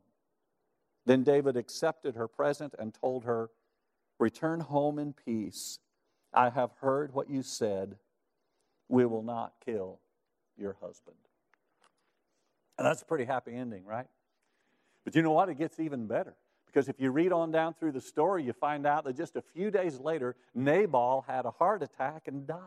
Then 1.05 1.23
David 1.23 1.57
accepted 1.57 2.15
her 2.15 2.27
present 2.27 2.73
and 2.79 2.93
told 2.93 3.25
her, 3.25 3.49
Return 4.17 4.61
home 4.61 4.97
in 4.97 5.13
peace. 5.13 5.79
I 6.33 6.49
have 6.49 6.71
heard 6.81 7.13
what 7.13 7.29
you 7.29 7.41
said. 7.41 7.95
We 8.87 9.05
will 9.05 9.23
not 9.23 9.53
kill 9.65 9.99
your 10.57 10.77
husband. 10.81 11.17
And 12.77 12.85
that's 12.85 13.01
a 13.01 13.05
pretty 13.05 13.25
happy 13.25 13.53
ending, 13.53 13.85
right? 13.85 14.07
But 15.03 15.15
you 15.15 15.21
know 15.21 15.31
what? 15.31 15.49
It 15.49 15.57
gets 15.57 15.79
even 15.79 16.07
better. 16.07 16.35
Because 16.65 16.87
if 16.87 16.99
you 16.99 17.09
read 17.09 17.31
on 17.31 17.51
down 17.51 17.73
through 17.73 17.93
the 17.93 18.01
story, 18.01 18.43
you 18.43 18.53
find 18.53 18.85
out 18.85 19.03
that 19.05 19.17
just 19.17 19.35
a 19.35 19.41
few 19.41 19.71
days 19.71 19.99
later, 19.99 20.35
Nabal 20.53 21.25
had 21.27 21.45
a 21.45 21.51
heart 21.51 21.81
attack 21.81 22.27
and 22.27 22.45
died. 22.45 22.59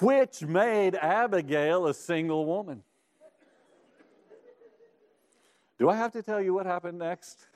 Which 0.00 0.42
made 0.42 0.94
Abigail 0.96 1.86
a 1.86 1.94
single 1.94 2.46
woman. 2.46 2.82
Do 5.78 5.90
I 5.90 5.96
have 5.96 6.12
to 6.12 6.22
tell 6.22 6.40
you 6.40 6.54
what 6.54 6.64
happened 6.64 6.98
next? 6.98 7.46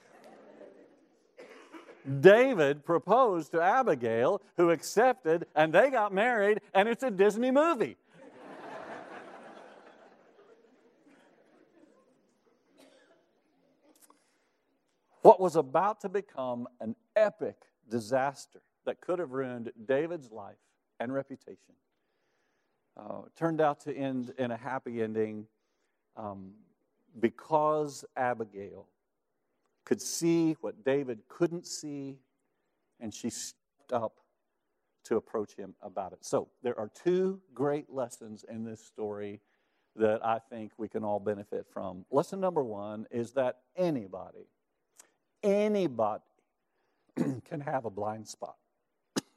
David 2.20 2.84
proposed 2.84 3.50
to 3.52 3.60
Abigail, 3.60 4.40
who 4.56 4.70
accepted, 4.70 5.46
and 5.54 5.72
they 5.72 5.90
got 5.90 6.12
married, 6.12 6.60
and 6.74 6.88
it's 6.88 7.02
a 7.02 7.10
Disney 7.10 7.50
movie. 7.50 7.96
what 15.22 15.40
was 15.40 15.56
about 15.56 16.00
to 16.00 16.08
become 16.08 16.68
an 16.80 16.94
epic 17.16 17.56
disaster 17.88 18.60
that 18.84 19.00
could 19.00 19.18
have 19.18 19.32
ruined 19.32 19.72
David's 19.84 20.30
life 20.30 20.54
and 21.00 21.12
reputation 21.12 21.74
uh, 22.96 23.22
turned 23.36 23.60
out 23.60 23.80
to 23.80 23.92
end 23.92 24.32
in 24.38 24.52
a 24.52 24.56
happy 24.56 25.02
ending 25.02 25.44
um, 26.16 26.52
because 27.18 28.04
Abigail 28.16 28.86
could 29.86 30.02
see 30.02 30.56
what 30.60 30.84
David 30.84 31.20
couldn't 31.28 31.66
see, 31.66 32.18
and 33.00 33.14
she 33.14 33.30
stepped 33.30 33.92
up 33.92 34.18
to 35.04 35.16
approach 35.16 35.54
him 35.54 35.74
about 35.80 36.12
it. 36.12 36.18
So, 36.22 36.48
there 36.62 36.78
are 36.78 36.90
two 37.02 37.40
great 37.54 37.88
lessons 37.88 38.44
in 38.48 38.64
this 38.64 38.84
story 38.84 39.40
that 39.94 40.26
I 40.26 40.40
think 40.50 40.72
we 40.76 40.88
can 40.88 41.04
all 41.04 41.20
benefit 41.20 41.66
from. 41.72 42.04
Lesson 42.10 42.40
number 42.40 42.62
one 42.62 43.06
is 43.12 43.32
that 43.32 43.60
anybody, 43.76 44.48
anybody 45.42 46.24
can 47.44 47.60
have 47.60 47.84
a 47.84 47.90
blind 47.90 48.26
spot. 48.26 48.56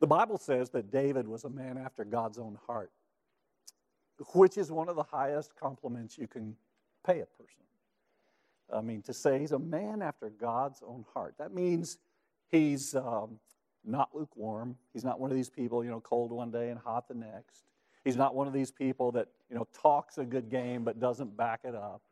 the 0.00 0.06
Bible 0.06 0.36
says 0.38 0.68
that 0.70 0.92
David 0.92 1.26
was 1.26 1.44
a 1.44 1.50
man 1.50 1.78
after 1.78 2.04
God's 2.04 2.38
own 2.38 2.58
heart, 2.66 2.92
which 4.34 4.58
is 4.58 4.70
one 4.70 4.90
of 4.90 4.96
the 4.96 5.02
highest 5.02 5.56
compliments 5.56 6.18
you 6.18 6.28
can 6.28 6.54
pay 7.04 7.20
a 7.20 7.26
person. 7.26 7.62
I 8.72 8.80
mean, 8.80 9.02
to 9.02 9.12
say 9.12 9.38
he's 9.38 9.52
a 9.52 9.58
man 9.58 10.02
after 10.02 10.30
God's 10.30 10.82
own 10.86 11.04
heart. 11.14 11.34
That 11.38 11.54
means 11.54 11.98
he's 12.48 12.94
um, 12.94 13.38
not 13.84 14.10
lukewarm. 14.14 14.76
He's 14.92 15.04
not 15.04 15.20
one 15.20 15.30
of 15.30 15.36
these 15.36 15.50
people, 15.50 15.84
you 15.84 15.90
know, 15.90 16.00
cold 16.00 16.32
one 16.32 16.50
day 16.50 16.70
and 16.70 16.78
hot 16.78 17.08
the 17.08 17.14
next. 17.14 17.64
He's 18.04 18.16
not 18.16 18.34
one 18.34 18.46
of 18.46 18.52
these 18.52 18.70
people 18.70 19.12
that, 19.12 19.28
you 19.50 19.56
know, 19.56 19.66
talks 19.72 20.18
a 20.18 20.24
good 20.24 20.48
game 20.48 20.84
but 20.84 21.00
doesn't 21.00 21.36
back 21.36 21.60
it 21.64 21.74
up. 21.74 22.02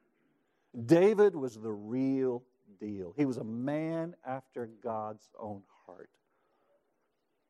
David 0.86 1.36
was 1.36 1.54
the 1.54 1.70
real 1.70 2.42
deal. 2.80 3.14
He 3.16 3.24
was 3.24 3.36
a 3.36 3.44
man 3.44 4.14
after 4.26 4.68
God's 4.82 5.28
own 5.38 5.62
heart. 5.86 6.10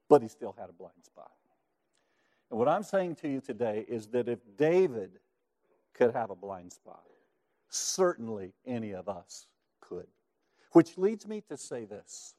But 0.08 0.22
he 0.22 0.28
still 0.28 0.54
had 0.58 0.68
a 0.68 0.72
blind 0.72 1.02
spot. 1.02 1.32
And 2.50 2.58
what 2.58 2.68
I'm 2.68 2.82
saying 2.82 3.16
to 3.16 3.28
you 3.28 3.40
today 3.40 3.84
is 3.88 4.08
that 4.08 4.28
if 4.28 4.38
David 4.56 5.12
could 5.94 6.12
have 6.12 6.30
a 6.30 6.34
blind 6.34 6.72
spot, 6.72 7.04
Certainly 7.74 8.54
any 8.64 8.92
of 8.92 9.08
us 9.08 9.48
could. 9.80 10.06
Which 10.70 10.96
leads 10.96 11.26
me 11.26 11.42
to 11.48 11.56
say 11.56 11.84
this 11.84 12.34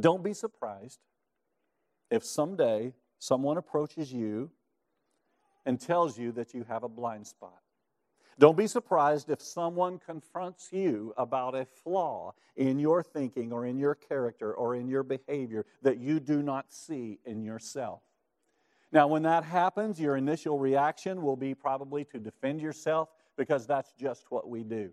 Don't 0.00 0.22
be 0.22 0.32
surprised 0.32 1.00
if 2.10 2.24
someday 2.24 2.94
someone 3.18 3.58
approaches 3.58 4.10
you 4.10 4.50
and 5.66 5.78
tells 5.78 6.18
you 6.18 6.32
that 6.32 6.54
you 6.54 6.64
have 6.64 6.82
a 6.82 6.88
blind 6.88 7.26
spot. 7.26 7.60
Don't 8.38 8.56
be 8.56 8.66
surprised 8.66 9.28
if 9.28 9.42
someone 9.42 9.98
confronts 9.98 10.68
you 10.72 11.12
about 11.18 11.54
a 11.54 11.66
flaw 11.66 12.32
in 12.56 12.78
your 12.78 13.02
thinking 13.02 13.52
or 13.52 13.66
in 13.66 13.76
your 13.76 13.94
character 13.94 14.54
or 14.54 14.76
in 14.76 14.88
your 14.88 15.02
behavior 15.02 15.66
that 15.82 15.98
you 15.98 16.20
do 16.20 16.42
not 16.42 16.72
see 16.72 17.18
in 17.26 17.42
yourself. 17.42 18.00
Now, 18.92 19.08
when 19.08 19.24
that 19.24 19.44
happens, 19.44 20.00
your 20.00 20.16
initial 20.16 20.58
reaction 20.58 21.20
will 21.20 21.36
be 21.36 21.54
probably 21.54 22.04
to 22.06 22.18
defend 22.18 22.62
yourself 22.62 23.10
because 23.38 23.66
that's 23.66 23.92
just 23.92 24.26
what 24.30 24.50
we 24.50 24.62
do. 24.62 24.90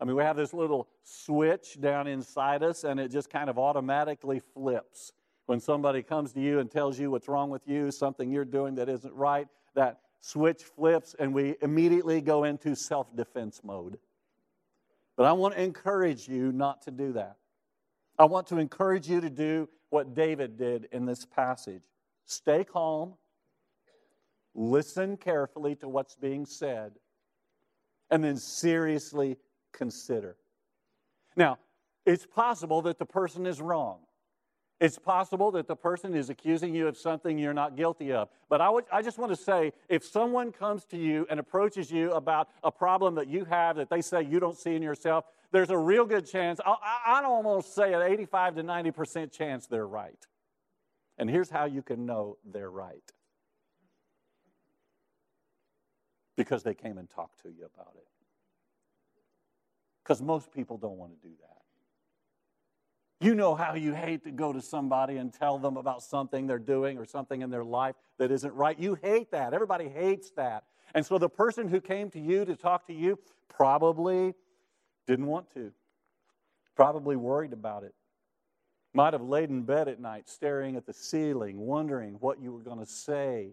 I 0.00 0.04
mean, 0.04 0.16
we 0.16 0.22
have 0.24 0.36
this 0.36 0.52
little 0.52 0.88
switch 1.04 1.80
down 1.80 2.08
inside 2.08 2.62
us, 2.62 2.82
and 2.84 2.98
it 2.98 3.10
just 3.10 3.30
kind 3.30 3.48
of 3.48 3.58
automatically 3.58 4.42
flips. 4.52 5.12
When 5.46 5.60
somebody 5.60 6.02
comes 6.02 6.32
to 6.32 6.40
you 6.40 6.58
and 6.58 6.70
tells 6.70 6.98
you 6.98 7.10
what's 7.10 7.28
wrong 7.28 7.50
with 7.50 7.66
you, 7.66 7.90
something 7.90 8.30
you're 8.30 8.44
doing 8.44 8.74
that 8.74 8.88
isn't 8.88 9.14
right, 9.14 9.46
that 9.74 10.00
switch 10.20 10.64
flips, 10.64 11.14
and 11.18 11.32
we 11.32 11.56
immediately 11.62 12.20
go 12.20 12.44
into 12.44 12.74
self 12.74 13.14
defense 13.16 13.60
mode. 13.62 13.98
But 15.16 15.26
I 15.26 15.32
want 15.32 15.54
to 15.54 15.62
encourage 15.62 16.28
you 16.28 16.52
not 16.52 16.82
to 16.82 16.90
do 16.90 17.12
that. 17.12 17.36
I 18.18 18.24
want 18.24 18.48
to 18.48 18.58
encourage 18.58 19.08
you 19.08 19.20
to 19.20 19.30
do 19.30 19.68
what 19.90 20.14
David 20.14 20.56
did 20.58 20.88
in 20.92 21.06
this 21.06 21.24
passage 21.24 21.82
stay 22.24 22.64
calm, 22.64 23.14
listen 24.54 25.16
carefully 25.16 25.74
to 25.76 25.88
what's 25.88 26.14
being 26.14 26.46
said, 26.46 26.92
and 28.12 28.22
then 28.22 28.36
seriously 28.36 29.38
consider. 29.72 30.36
Now, 31.34 31.58
it's 32.04 32.26
possible 32.26 32.82
that 32.82 32.98
the 32.98 33.06
person 33.06 33.46
is 33.46 33.60
wrong. 33.60 34.00
It's 34.80 34.98
possible 34.98 35.50
that 35.52 35.66
the 35.66 35.76
person 35.76 36.14
is 36.14 36.28
accusing 36.28 36.74
you 36.74 36.88
of 36.88 36.98
something 36.98 37.38
you're 37.38 37.54
not 37.54 37.74
guilty 37.76 38.12
of. 38.12 38.28
But 38.50 38.60
I, 38.60 38.68
would, 38.68 38.84
I 38.92 39.00
just 39.00 39.16
want 39.16 39.30
to 39.30 39.36
say 39.36 39.72
if 39.88 40.04
someone 40.04 40.52
comes 40.52 40.84
to 40.86 40.98
you 40.98 41.26
and 41.30 41.40
approaches 41.40 41.90
you 41.90 42.12
about 42.12 42.48
a 42.62 42.70
problem 42.70 43.14
that 43.14 43.28
you 43.28 43.44
have 43.46 43.76
that 43.76 43.88
they 43.88 44.02
say 44.02 44.22
you 44.22 44.40
don't 44.40 44.58
see 44.58 44.74
in 44.74 44.82
yourself, 44.82 45.24
there's 45.50 45.70
a 45.70 45.78
real 45.78 46.04
good 46.04 46.26
chance, 46.26 46.60
I, 46.66 46.74
I'd 47.06 47.24
almost 47.24 47.74
say 47.74 47.94
an 47.94 48.02
85 48.02 48.56
to 48.56 48.62
90% 48.62 49.32
chance 49.32 49.66
they're 49.66 49.86
right. 49.86 50.26
And 51.16 51.30
here's 51.30 51.48
how 51.48 51.64
you 51.64 51.82
can 51.82 52.04
know 52.04 52.36
they're 52.44 52.70
right 52.70 53.10
because 56.36 56.62
they 56.62 56.74
came 56.74 56.98
and 56.98 57.08
talked 57.08 57.42
to 57.42 57.48
you 57.48 57.68
about 57.74 57.94
it. 57.96 58.06
Because 60.02 60.20
most 60.20 60.52
people 60.52 60.78
don't 60.78 60.96
want 60.96 61.12
to 61.12 61.28
do 61.28 61.34
that. 61.40 61.52
You 63.24 63.36
know 63.36 63.54
how 63.54 63.74
you 63.74 63.94
hate 63.94 64.24
to 64.24 64.32
go 64.32 64.52
to 64.52 64.60
somebody 64.60 65.16
and 65.16 65.32
tell 65.32 65.56
them 65.56 65.76
about 65.76 66.02
something 66.02 66.48
they're 66.48 66.58
doing 66.58 66.98
or 66.98 67.04
something 67.04 67.40
in 67.40 67.50
their 67.50 67.62
life 67.62 67.94
that 68.18 68.32
isn't 68.32 68.52
right. 68.52 68.76
You 68.76 68.98
hate 69.00 69.30
that. 69.30 69.54
Everybody 69.54 69.88
hates 69.88 70.30
that. 70.32 70.64
And 70.92 71.06
so 71.06 71.18
the 71.18 71.28
person 71.28 71.68
who 71.68 71.80
came 71.80 72.10
to 72.10 72.20
you 72.20 72.44
to 72.44 72.56
talk 72.56 72.88
to 72.88 72.92
you 72.92 73.18
probably 73.48 74.34
didn't 75.06 75.26
want 75.26 75.52
to, 75.54 75.72
probably 76.74 77.14
worried 77.14 77.52
about 77.52 77.84
it. 77.84 77.94
Might 78.92 79.12
have 79.12 79.22
laid 79.22 79.50
in 79.50 79.62
bed 79.62 79.86
at 79.88 80.00
night 80.00 80.28
staring 80.28 80.74
at 80.76 80.84
the 80.84 80.92
ceiling, 80.92 81.58
wondering 81.58 82.14
what 82.14 82.40
you 82.40 82.52
were 82.52 82.60
going 82.60 82.80
to 82.80 82.86
say. 82.86 83.52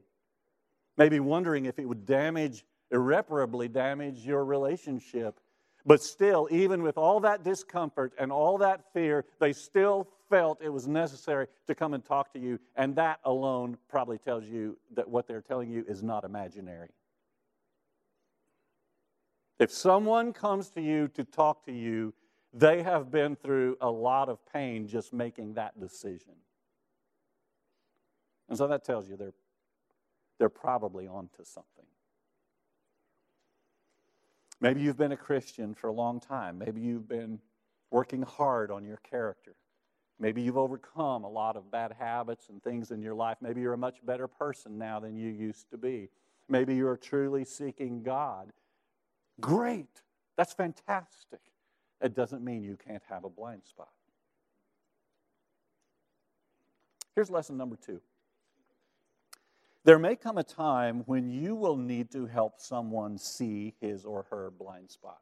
Maybe 0.98 1.19
wondering 1.19 1.65
if 1.65 1.79
it 1.79 1.86
would 1.86 2.05
damage, 2.05 2.65
irreparably 2.91 3.67
damage 3.67 4.25
your 4.25 4.43
relationship 4.46 5.39
but 5.86 6.03
still, 6.03 6.48
even 6.51 6.84
with 6.84 6.98
all 6.98 7.19
that 7.22 7.43
discomfort 7.43 8.13
and 8.19 8.31
all 8.31 8.58
that 8.60 8.93
fear, 8.93 9.25
they 9.39 9.53
still 9.53 10.08
felt 10.29 10.62
it 10.62 10.69
was 10.69 10.88
necessary 10.88 11.48
to 11.67 11.75
come 11.75 11.93
and 11.93 12.03
talk 12.03 12.34
to 12.34 12.39
you. 12.39 12.60
And 12.75 12.96
that 12.96 13.19
alone 13.24 13.77
probably 13.88 14.17
tells 14.17 14.46
you 14.46 14.77
that 14.93 15.10
what 15.10 15.27
they're 15.27 15.41
telling 15.41 15.69
you 15.69 15.86
is 15.88 16.03
not 16.03 16.25
imaginary. 16.25 16.89
If 19.58 19.72
someone 19.72 20.31
comes 20.31 20.69
to 20.72 20.81
you 20.81 21.08
to 21.10 21.24
talk 21.24 21.65
to 21.65 21.72
you, 21.72 22.13
they 22.53 22.84
have 22.84 23.12
been 23.12 23.36
through 23.36 23.77
a 23.81 23.89
lot 23.89 24.29
of 24.29 24.39
pain 24.51 24.88
just 24.88 25.13
making 25.13 25.53
that 25.55 25.79
decision. 25.79 26.34
And 28.48 28.58
so 28.58 28.67
that 28.67 28.84
tells 28.84 29.10
you 29.10 29.15
they're, 29.15 29.34
they're 30.39 30.50
probably 30.50 31.08
onto 31.08 31.43
something. 31.43 31.86
Maybe 34.62 34.82
you've 34.82 34.98
been 34.98 35.13
a 35.13 35.18
Christian 35.18 35.74
for 35.74 35.88
a 35.88 35.94
long 35.94 36.20
time. 36.20 36.58
Maybe 36.58 36.82
you've 36.82 37.08
been 37.08 37.39
working 37.92 38.22
hard 38.22 38.72
on 38.72 38.84
your 38.86 38.98
character. 38.98 39.56
Maybe 40.20 40.42
you've 40.42 40.58
overcome 40.58 41.24
a 41.24 41.30
lot 41.30 41.56
of 41.56 41.72
bad 41.72 41.96
habits 41.98 42.50
and 42.50 42.62
things 42.62 42.92
in 42.92 43.01
your 43.01 43.13
life. 43.13 43.38
Maybe 43.42 43.62
you're 43.62 43.74
a 43.74 43.78
much 43.78 44.06
better 44.06 44.28
person 44.28 44.78
now 44.78 45.00
than 45.00 45.16
you 45.16 45.30
used 45.30 45.70
to 45.72 45.78
be. 45.78 46.10
Maybe 46.50 46.75
you're 46.75 46.98
truly 46.98 47.46
seeking 47.46 48.04
God. 48.04 48.51
Great. 49.39 50.01
That's 50.36 50.54
fantastic. 50.54 51.39
It 52.01 52.16
doesn't 52.16 52.44
mean 52.44 52.63
you 52.63 52.78
can't 52.78 53.04
have 53.10 53.24
a 53.24 53.30
blind 53.30 53.63
spot. 53.66 53.89
Here's 57.16 57.30
lesson 57.30 57.58
number 57.58 57.78
two 57.78 58.01
there 59.86 60.00
may 60.00 60.15
come 60.15 60.38
a 60.38 60.43
time 60.43 61.03
when 61.05 61.29
you 61.29 61.55
will 61.55 61.77
need 61.77 62.12
to 62.12 62.25
help 62.25 62.59
someone 62.59 63.17
see 63.17 63.75
his 63.79 64.05
or 64.05 64.25
her 64.29 64.51
blind 64.51 64.91
spot. 64.91 65.19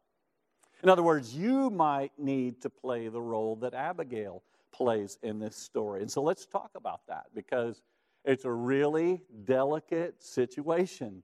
In 0.83 0.89
other 0.89 1.03
words, 1.03 1.33
you 1.33 1.69
might 1.69 2.11
need 2.17 2.61
to 2.61 2.69
play 2.69 3.07
the 3.07 3.21
role 3.21 3.55
that 3.57 3.73
Abigail 3.73 4.43
plays 4.71 5.17
in 5.23 5.39
this 5.39 5.55
story. 5.55 6.01
And 6.01 6.11
so 6.11 6.21
let's 6.21 6.45
talk 6.45 6.71
about 6.75 7.01
that 7.07 7.25
because 7.33 7.81
it's 8.25 8.45
a 8.45 8.51
really 8.51 9.21
delicate 9.45 10.23
situation 10.23 11.23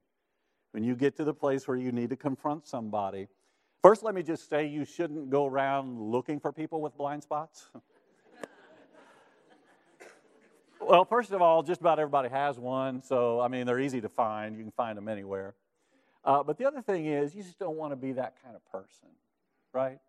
when 0.71 0.83
you 0.83 0.95
get 0.95 1.15
to 1.17 1.23
the 1.23 1.33
place 1.33 1.67
where 1.67 1.77
you 1.77 1.91
need 1.91 2.09
to 2.09 2.15
confront 2.15 2.67
somebody. 2.67 3.27
First, 3.81 4.03
let 4.03 4.15
me 4.15 4.23
just 4.23 4.49
say 4.49 4.65
you 4.65 4.85
shouldn't 4.85 5.29
go 5.29 5.45
around 5.45 5.99
looking 5.99 6.39
for 6.39 6.51
people 6.51 6.81
with 6.81 6.97
blind 6.97 7.23
spots. 7.23 7.67
Well, 10.85 11.05
first 11.05 11.31
of 11.31 11.41
all, 11.41 11.63
just 11.63 11.79
about 11.79 11.97
everybody 11.97 12.29
has 12.29 12.59
one, 12.59 13.01
so 13.01 13.39
I 13.39 13.47
mean, 13.47 13.65
they're 13.65 13.79
easy 13.79 14.01
to 14.01 14.09
find. 14.09 14.55
You 14.55 14.63
can 14.63 14.71
find 14.71 14.97
them 14.97 15.07
anywhere. 15.07 15.55
Uh, 16.25 16.43
but 16.43 16.58
the 16.58 16.65
other 16.65 16.81
thing 16.81 17.05
is, 17.05 17.34
you 17.34 17.41
just 17.41 17.58
don't 17.58 17.77
want 17.77 17.93
to 17.93 17.95
be 17.95 18.12
that 18.13 18.36
kind 18.43 18.55
of 18.55 18.65
person, 18.71 19.10
right? 19.73 19.99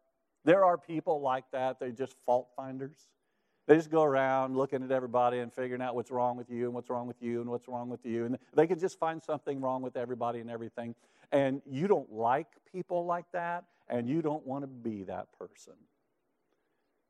There 0.45 0.65
are 0.65 0.77
people 0.77 1.21
like 1.21 1.45
that, 1.53 1.79
they're 1.79 1.91
just 1.91 2.17
fault 2.27 2.49
finders. 2.57 2.97
They 3.67 3.77
just 3.77 3.91
go 3.91 4.03
around 4.03 4.57
looking 4.57 4.83
at 4.83 4.91
everybody 4.91 5.39
and 5.39 5.51
figuring 5.53 5.81
out 5.81 5.95
what's 5.95 6.11
wrong 6.11 6.37
with 6.37 6.51
you 6.51 6.67
and 6.67 6.75
what's 6.75 6.91
wrong 6.91 7.07
with 7.07 7.23
you 7.23 7.41
and 7.41 7.49
what's 7.49 7.67
wrong 7.67 7.89
with 7.89 8.05
you. 8.05 8.27
And 8.27 8.39
they 8.55 8.67
can 8.67 8.79
just 8.79 8.99
find 8.99 9.23
something 9.23 9.61
wrong 9.61 9.81
with 9.81 9.97
everybody 9.97 10.41
and 10.41 10.51
everything. 10.51 10.95
And 11.33 11.63
you 11.71 11.87
don't 11.87 12.13
like 12.13 12.49
people 12.71 13.07
like 13.07 13.25
that, 13.33 13.65
and 13.89 14.09
you 14.09 14.23
don't 14.23 14.47
want 14.47 14.65
to 14.65 14.67
be 14.67 15.05
that 15.05 15.29
person. 15.39 15.75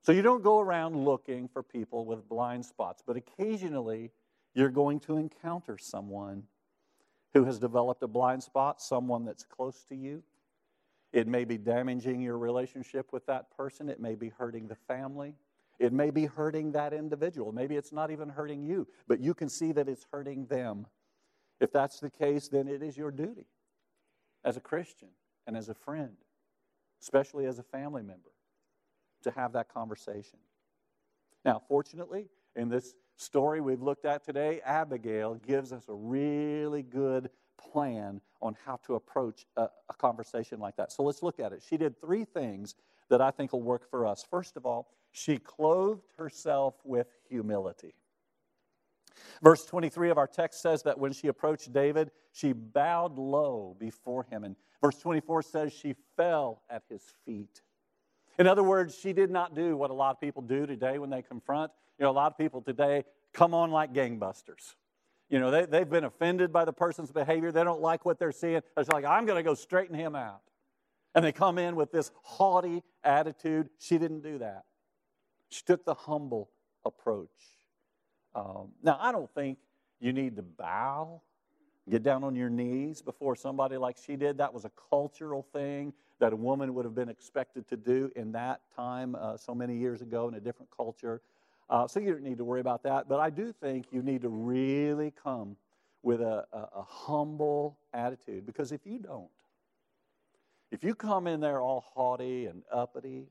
So 0.05 0.13
you 0.13 0.21
don't 0.21 0.43
go 0.43 0.61
around 0.61 1.03
looking 1.03 1.49
for 1.49 1.63
people 1.63 2.05
with 2.05 2.29
blind 2.29 2.67
spots, 2.67 3.03
but 3.05 3.17
occasionally 3.17 4.11
you're 4.55 4.69
going 4.69 5.01
to 5.01 5.17
encounter 5.17 5.79
someone 5.79 6.43
who 7.33 7.45
has 7.45 7.59
developed 7.59 8.03
a 8.03 8.07
blind 8.07 8.43
spot, 8.43 8.83
someone 8.83 9.25
that's 9.25 9.45
close 9.45 9.83
to 9.89 9.97
you. 9.97 10.23
It 11.15 11.27
may 11.27 11.45
be 11.45 11.57
damaging 11.57 12.21
your 12.21 12.37
relationship 12.37 13.15
with 13.15 13.25
that 13.27 13.51
person, 13.57 13.89
it 13.89 13.99
may 13.99 14.15
be 14.15 14.29
hurting 14.29 14.69
the 14.69 14.75
family. 14.75 15.35
It 15.81 15.93
may 15.93 16.11
be 16.11 16.27
hurting 16.27 16.73
that 16.73 16.93
individual. 16.93 17.51
Maybe 17.51 17.75
it's 17.75 17.91
not 17.91 18.11
even 18.11 18.29
hurting 18.29 18.63
you, 18.63 18.87
but 19.09 19.19
you 19.21 19.35
can 19.35 19.49
see 19.49 19.73
that 19.73 19.89
it's 19.89 20.07
hurting 20.13 20.47
them. 20.47 20.87
If 21.61 21.73
that's 21.73 21.99
the 21.99 22.11
case, 22.11 22.47
then 22.47 22.69
it 22.69 22.83
is 22.83 22.97
your 22.97 23.11
duty 23.11 23.47
as 24.45 24.57
a 24.57 24.61
Christian 24.61 25.09
and 25.47 25.57
as 25.57 25.69
a 25.69 25.75
friend, 25.75 26.17
especially 27.03 27.47
as 27.47 27.59
a 27.59 27.65
family 27.65 28.03
member, 28.03 28.34
to 29.25 29.31
have 29.33 29.53
that 29.53 29.73
conversation. 29.73 30.39
Now, 31.45 31.63
fortunately, 31.69 32.29
in 32.57 32.69
this 32.69 32.95
story 33.17 33.61
we've 33.61 33.83
looked 33.83 34.05
at 34.05 34.25
today, 34.25 34.61
Abigail 34.65 35.35
gives 35.35 35.73
us 35.73 35.85
a 35.89 35.95
really 35.95 36.83
good 36.83 37.31
plan 37.59 38.21
on 38.41 38.57
how 38.65 38.77
to 38.87 38.95
approach 38.95 39.47
a, 39.57 39.69
a, 39.89 39.95
conversation 39.95 40.61
like 40.61 40.77
that. 40.77 40.93
So 40.93 41.03
let's 41.03 41.23
look 41.23 41.41
at 41.41 41.53
it. 41.53 41.63
She 41.69 41.77
did 41.77 42.01
three 42.01 42.25
things 42.25 42.75
that 43.09 43.21
I 43.21 43.31
think 43.31 43.53
will 43.53 43.63
work 43.63 43.89
for 43.91 44.07
us. 44.07 44.25
First 44.29 44.57
of 44.57 44.67
all, 44.67 44.89
she 45.13 45.39
clothed 45.39 46.03
herself 46.19 46.75
with 46.85 47.07
humility. 47.29 47.95
Verse 49.43 49.65
23 49.65 50.11
of 50.11 50.19
our 50.19 50.27
text 50.27 50.61
says 50.61 50.83
that 50.83 50.99
when 50.99 51.13
she 51.13 51.29
approached 51.29 51.73
David, 51.73 52.11
she 52.33 52.53
bowed 52.53 53.19
low 53.19 53.77
before 53.79 54.25
him. 54.25 54.45
And 54.45 54.57
verse 54.83 54.99
24 54.99 55.43
says 55.43 55.73
she 55.73 55.95
fell 56.17 56.63
at 56.69 56.83
his 56.89 57.03
feet. 57.25 57.63
In 58.39 58.47
other 58.47 58.63
words, 58.63 58.97
she 58.97 59.13
did 59.13 59.31
not 59.31 59.55
do 59.55 59.77
what 59.77 59.91
a 59.91 59.95
lot 59.95 60.11
of 60.11 60.21
people 60.21 60.43
do 60.43 60.67
today 60.67 60.99
when 60.99 61.11
they 61.11 61.23
confront. 61.23 61.71
You 61.99 62.05
know, 62.05 62.11
a 62.11 62.13
lot 62.13 62.33
of 62.33 62.39
people 62.39 62.61
today 62.61 63.05
come 63.33 63.55
on 63.55 63.71
like 63.71 63.93
gangbusters. 63.93 64.75
You 65.29 65.41
know, 65.41 65.51
they, 65.51 65.67
they've 65.67 65.89
been 65.89 66.05
offended 66.05 66.53
by 66.53 66.65
the 66.65 66.73
person's 66.73 67.11
behavior. 67.11 67.51
They 67.51 67.65
don't 67.65 67.81
like 67.81 68.05
what 68.05 68.19
they're 68.19 68.33
seeing. 68.33 68.61
It's 68.77 68.91
like, 68.91 69.05
I'm 69.05 69.27
going 69.27 69.37
to 69.37 69.43
go 69.43 69.55
straighten 69.55 69.95
him 69.97 70.15
out. 70.15 70.43
And 71.15 71.25
they 71.25 71.33
come 71.33 71.59
in 71.59 71.77
with 71.77 71.93
this 71.93 72.11
haughty 72.23 72.83
attitude. 73.05 73.71
She 73.79 73.99
didn't 73.99 74.23
do 74.23 74.39
that. 74.39 74.65
She 75.49 75.63
took 75.65 75.85
the 75.85 75.95
humble 75.95 76.51
approach. 76.85 77.29
Um, 78.35 78.73
now, 78.83 78.99
I 79.01 79.13
don't 79.13 79.33
think 79.33 79.59
you 80.01 80.13
need 80.13 80.37
to 80.37 80.43
bow, 80.43 81.23
get 81.91 82.03
down 82.03 82.25
on 82.25 82.35
your 82.35 82.49
knees 82.51 83.03
before 83.03 83.37
somebody 83.37 83.77
like 83.77 83.97
she 84.05 84.17
did. 84.17 84.39
That 84.39 84.53
was 84.53 84.65
a 84.65 84.71
cultural 84.91 85.43
thing 85.53 85.93
that 86.21 86.33
a 86.33 86.37
woman 86.37 86.75
would 86.75 86.85
have 86.85 86.95
been 86.95 87.09
expected 87.09 87.69
to 87.69 87.77
do 87.77 88.11
in 88.17 88.33
that 88.33 88.61
time, 88.75 89.15
uh, 89.15 89.37
so 89.37 89.55
many 89.55 89.77
years 89.77 90.01
ago 90.01 90.29
in 90.29 90.35
a 90.35 90.41
different 90.41 90.71
culture. 90.75 91.21
Uh, 91.69 91.87
so 91.87 92.01
you 92.01 92.13
don't 92.13 92.23
need 92.23 92.39
to 92.39 92.45
worry 92.45 92.61
about 92.61 92.83
that. 92.85 93.09
But 93.09 93.21
I 93.21 93.31
do 93.31 93.53
think 93.53 93.87
you 93.91 94.03
need 94.03 94.23
to 94.23 94.29
really 94.29 95.13
come 95.23 95.57
with 96.03 96.21
a, 96.21 96.47
a, 96.53 96.59
a 96.77 96.83
humble 96.83 97.79
attitude 97.93 98.47
because 98.47 98.73
if 98.73 98.81
you 98.85 98.99
don't, 98.99 99.29
if 100.71 100.85
you 100.85 100.95
come 100.95 101.27
in 101.27 101.41
there 101.41 101.61
all 101.61 101.85
haughty 101.95 102.47
and 102.47 102.63
uppity, 102.71 103.29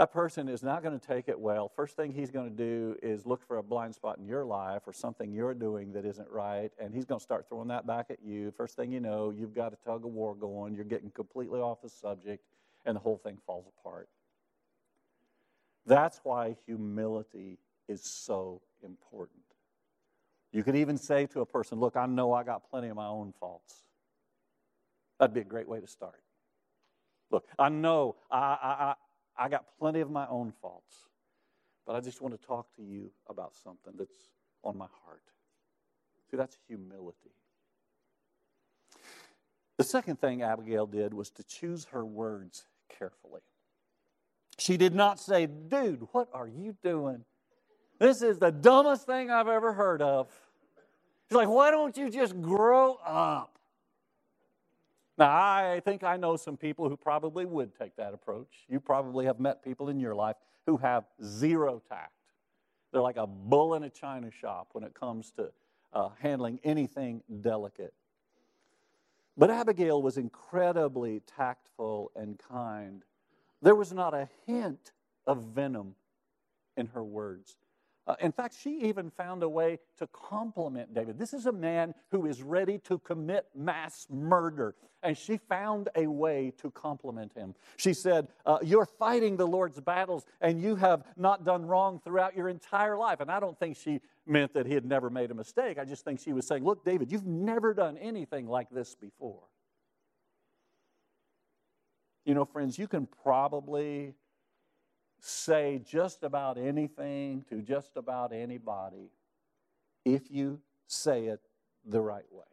that 0.00 0.14
person 0.14 0.48
is 0.48 0.62
not 0.62 0.82
going 0.82 0.98
to 0.98 1.06
take 1.06 1.28
it 1.28 1.38
well. 1.38 1.70
First 1.76 1.94
thing 1.94 2.10
he's 2.10 2.30
going 2.30 2.48
to 2.48 2.56
do 2.56 2.96
is 3.02 3.26
look 3.26 3.46
for 3.46 3.58
a 3.58 3.62
blind 3.62 3.94
spot 3.94 4.16
in 4.16 4.24
your 4.24 4.46
life 4.46 4.80
or 4.86 4.94
something 4.94 5.30
you're 5.30 5.52
doing 5.52 5.92
that 5.92 6.06
isn't 6.06 6.30
right, 6.30 6.70
and 6.80 6.94
he's 6.94 7.04
going 7.04 7.18
to 7.18 7.22
start 7.22 7.50
throwing 7.50 7.68
that 7.68 7.86
back 7.86 8.06
at 8.08 8.16
you. 8.24 8.50
First 8.56 8.76
thing 8.76 8.90
you 8.90 9.00
know, 9.00 9.28
you've 9.28 9.54
got 9.54 9.74
a 9.74 9.76
tug 9.84 10.06
of 10.06 10.12
war 10.12 10.34
going, 10.34 10.74
you're 10.74 10.86
getting 10.86 11.10
completely 11.10 11.60
off 11.60 11.82
the 11.82 11.90
subject, 11.90 12.42
and 12.86 12.96
the 12.96 13.00
whole 13.00 13.18
thing 13.18 13.36
falls 13.46 13.66
apart. 13.78 14.08
That's 15.84 16.18
why 16.24 16.56
humility 16.64 17.58
is 17.86 18.02
so 18.02 18.62
important. 18.82 19.42
You 20.50 20.62
could 20.62 20.76
even 20.76 20.96
say 20.96 21.26
to 21.26 21.42
a 21.42 21.46
person, 21.46 21.78
Look, 21.78 21.96
I 21.96 22.06
know 22.06 22.32
I 22.32 22.42
got 22.42 22.70
plenty 22.70 22.88
of 22.88 22.96
my 22.96 23.06
own 23.06 23.34
faults. 23.38 23.82
That'd 25.18 25.34
be 25.34 25.42
a 25.42 25.44
great 25.44 25.68
way 25.68 25.78
to 25.78 25.86
start. 25.86 26.22
Look, 27.30 27.46
I 27.58 27.68
know 27.68 28.16
I, 28.30 28.38
I, 28.38 28.94
I 29.38 29.48
got 29.48 29.64
plenty 29.78 30.00
of 30.00 30.10
my 30.10 30.26
own 30.28 30.52
faults, 30.60 30.96
but 31.86 31.96
I 31.96 32.00
just 32.00 32.20
want 32.20 32.38
to 32.38 32.46
talk 32.46 32.74
to 32.76 32.82
you 32.82 33.10
about 33.28 33.54
something 33.56 33.94
that's 33.98 34.30
on 34.62 34.76
my 34.76 34.86
heart. 35.04 35.22
See, 36.30 36.36
that's 36.36 36.56
humility. 36.68 37.32
The 39.78 39.84
second 39.84 40.20
thing 40.20 40.42
Abigail 40.42 40.86
did 40.86 41.14
was 41.14 41.30
to 41.30 41.42
choose 41.42 41.86
her 41.86 42.04
words 42.04 42.66
carefully. 42.90 43.40
She 44.58 44.76
did 44.76 44.94
not 44.94 45.18
say, 45.18 45.46
Dude, 45.46 46.06
what 46.12 46.28
are 46.34 46.48
you 46.48 46.76
doing? 46.82 47.24
This 47.98 48.22
is 48.22 48.38
the 48.38 48.50
dumbest 48.50 49.06
thing 49.06 49.30
I've 49.30 49.48
ever 49.48 49.72
heard 49.72 50.02
of. 50.02 50.28
He's 51.28 51.36
like, 51.36 51.48
Why 51.48 51.70
don't 51.70 51.96
you 51.96 52.10
just 52.10 52.40
grow 52.42 52.96
up? 53.06 53.59
Now, 55.20 55.28
I 55.28 55.82
think 55.84 56.02
I 56.02 56.16
know 56.16 56.36
some 56.36 56.56
people 56.56 56.88
who 56.88 56.96
probably 56.96 57.44
would 57.44 57.78
take 57.78 57.94
that 57.96 58.14
approach. 58.14 58.64
You 58.70 58.80
probably 58.80 59.26
have 59.26 59.38
met 59.38 59.62
people 59.62 59.90
in 59.90 60.00
your 60.00 60.14
life 60.14 60.36
who 60.64 60.78
have 60.78 61.04
zero 61.22 61.82
tact. 61.86 62.12
They're 62.90 63.02
like 63.02 63.18
a 63.18 63.26
bull 63.26 63.74
in 63.74 63.82
a 63.82 63.90
china 63.90 64.30
shop 64.30 64.70
when 64.72 64.82
it 64.82 64.94
comes 64.94 65.30
to 65.32 65.52
uh, 65.92 66.08
handling 66.18 66.58
anything 66.64 67.22
delicate. 67.42 67.92
But 69.36 69.50
Abigail 69.50 70.00
was 70.00 70.16
incredibly 70.16 71.20
tactful 71.36 72.12
and 72.16 72.38
kind. 72.38 73.02
There 73.60 73.74
was 73.74 73.92
not 73.92 74.14
a 74.14 74.26
hint 74.46 74.92
of 75.26 75.44
venom 75.44 75.96
in 76.78 76.86
her 76.86 77.04
words. 77.04 77.58
Uh, 78.06 78.16
in 78.20 78.32
fact, 78.32 78.56
she 78.58 78.80
even 78.80 79.10
found 79.10 79.42
a 79.42 79.48
way 79.48 79.78
to 79.98 80.06
compliment 80.08 80.94
David. 80.94 81.18
This 81.18 81.34
is 81.34 81.46
a 81.46 81.52
man 81.52 81.94
who 82.10 82.26
is 82.26 82.42
ready 82.42 82.78
to 82.78 82.98
commit 82.98 83.46
mass 83.54 84.06
murder, 84.10 84.74
and 85.02 85.16
she 85.16 85.36
found 85.36 85.88
a 85.94 86.06
way 86.06 86.52
to 86.58 86.70
compliment 86.70 87.32
him. 87.34 87.54
She 87.76 87.92
said, 87.92 88.28
uh, 88.46 88.58
You're 88.62 88.86
fighting 88.86 89.36
the 89.36 89.46
Lord's 89.46 89.80
battles, 89.80 90.24
and 90.40 90.60
you 90.60 90.76
have 90.76 91.04
not 91.16 91.44
done 91.44 91.66
wrong 91.66 92.00
throughout 92.02 92.36
your 92.36 92.48
entire 92.48 92.96
life. 92.96 93.20
And 93.20 93.30
I 93.30 93.38
don't 93.38 93.58
think 93.58 93.76
she 93.76 94.00
meant 94.26 94.54
that 94.54 94.66
he 94.66 94.74
had 94.74 94.86
never 94.86 95.10
made 95.10 95.30
a 95.30 95.34
mistake. 95.34 95.78
I 95.78 95.84
just 95.84 96.04
think 96.04 96.20
she 96.20 96.32
was 96.32 96.46
saying, 96.46 96.64
Look, 96.64 96.84
David, 96.84 97.12
you've 97.12 97.26
never 97.26 97.74
done 97.74 97.98
anything 97.98 98.46
like 98.48 98.70
this 98.70 98.94
before. 98.94 99.42
You 102.24 102.34
know, 102.34 102.44
friends, 102.44 102.78
you 102.78 102.88
can 102.88 103.06
probably 103.22 104.14
say 105.20 105.80
just 105.84 106.22
about 106.22 106.58
anything 106.58 107.44
to 107.48 107.60
just 107.62 107.96
about 107.96 108.32
anybody 108.32 109.10
if 110.04 110.30
you 110.30 110.60
say 110.86 111.26
it 111.26 111.40
the 111.84 112.00
right 112.00 112.30
way. 112.30 112.44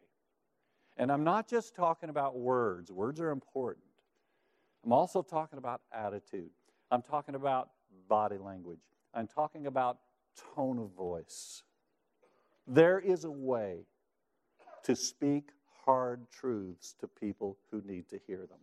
And 0.96 1.12
I'm 1.12 1.24
not 1.24 1.48
just 1.48 1.74
talking 1.74 2.10
about 2.10 2.36
words, 2.36 2.90
words 2.90 3.20
are 3.20 3.30
important. 3.30 3.84
I'm 4.84 4.92
also 4.92 5.22
talking 5.22 5.58
about 5.58 5.80
attitude. 5.92 6.50
I'm 6.90 7.02
talking 7.02 7.34
about 7.34 7.70
body 8.08 8.38
language. 8.38 8.80
I'm 9.14 9.26
talking 9.26 9.66
about 9.66 9.98
tone 10.54 10.78
of 10.78 10.90
voice. 10.96 11.62
There 12.66 12.98
is 12.98 13.24
a 13.24 13.30
way 13.30 13.86
to 14.84 14.94
speak 14.94 15.50
hard 15.84 16.30
truths 16.30 16.94
to 17.00 17.08
people 17.08 17.58
who 17.70 17.82
need 17.84 18.08
to 18.10 18.18
hear 18.26 18.46
them. 18.46 18.58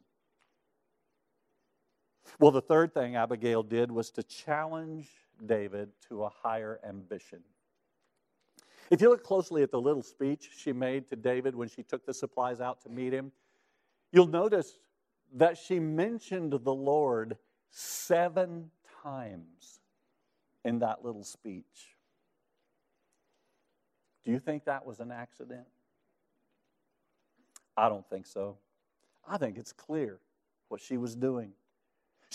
Well, 2.40 2.52
the 2.52 2.62
third 2.62 2.94
thing 2.94 3.16
Abigail 3.16 3.64
did 3.64 3.92
was 3.92 4.12
to 4.12 4.24
challenge 4.24 5.08
David 5.46 5.90
to 6.10 6.24
a 6.24 6.30
higher 6.30 6.80
ambition. 6.88 7.40
If 8.90 9.02
you 9.02 9.10
look 9.10 9.24
closely 9.24 9.64
at 9.64 9.72
the 9.72 9.82
little 9.82 10.04
speech 10.04 10.50
she 10.56 10.72
made 10.72 11.10
to 11.10 11.16
David 11.16 11.56
when 11.56 11.70
she 11.70 11.84
took 11.84 12.06
the 12.06 12.14
supplies 12.14 12.62
out 12.62 12.82
to 12.82 12.90
meet 12.90 13.14
him, 13.14 13.32
you'll 14.12 14.28
notice 14.28 14.78
that 15.34 15.58
she 15.58 15.80
mentioned 15.80 16.52
the 16.52 16.74
Lord 16.74 17.38
seven 17.72 18.70
times 19.04 19.80
in 20.64 20.80
that 20.80 21.04
little 21.04 21.24
speech. 21.24 21.96
Do 24.24 24.32
you 24.32 24.40
think 24.40 24.66
that 24.66 24.86
was 24.86 25.00
an 25.00 25.12
accident? 25.12 25.66
I 27.78 27.90
don't 27.90 28.08
think 28.10 28.26
so. 28.26 28.58
I 29.28 29.38
think 29.38 29.58
it's 29.58 29.74
clear 29.74 30.20
what 30.70 30.82
she 30.82 30.98
was 30.98 31.16
doing. 31.16 31.52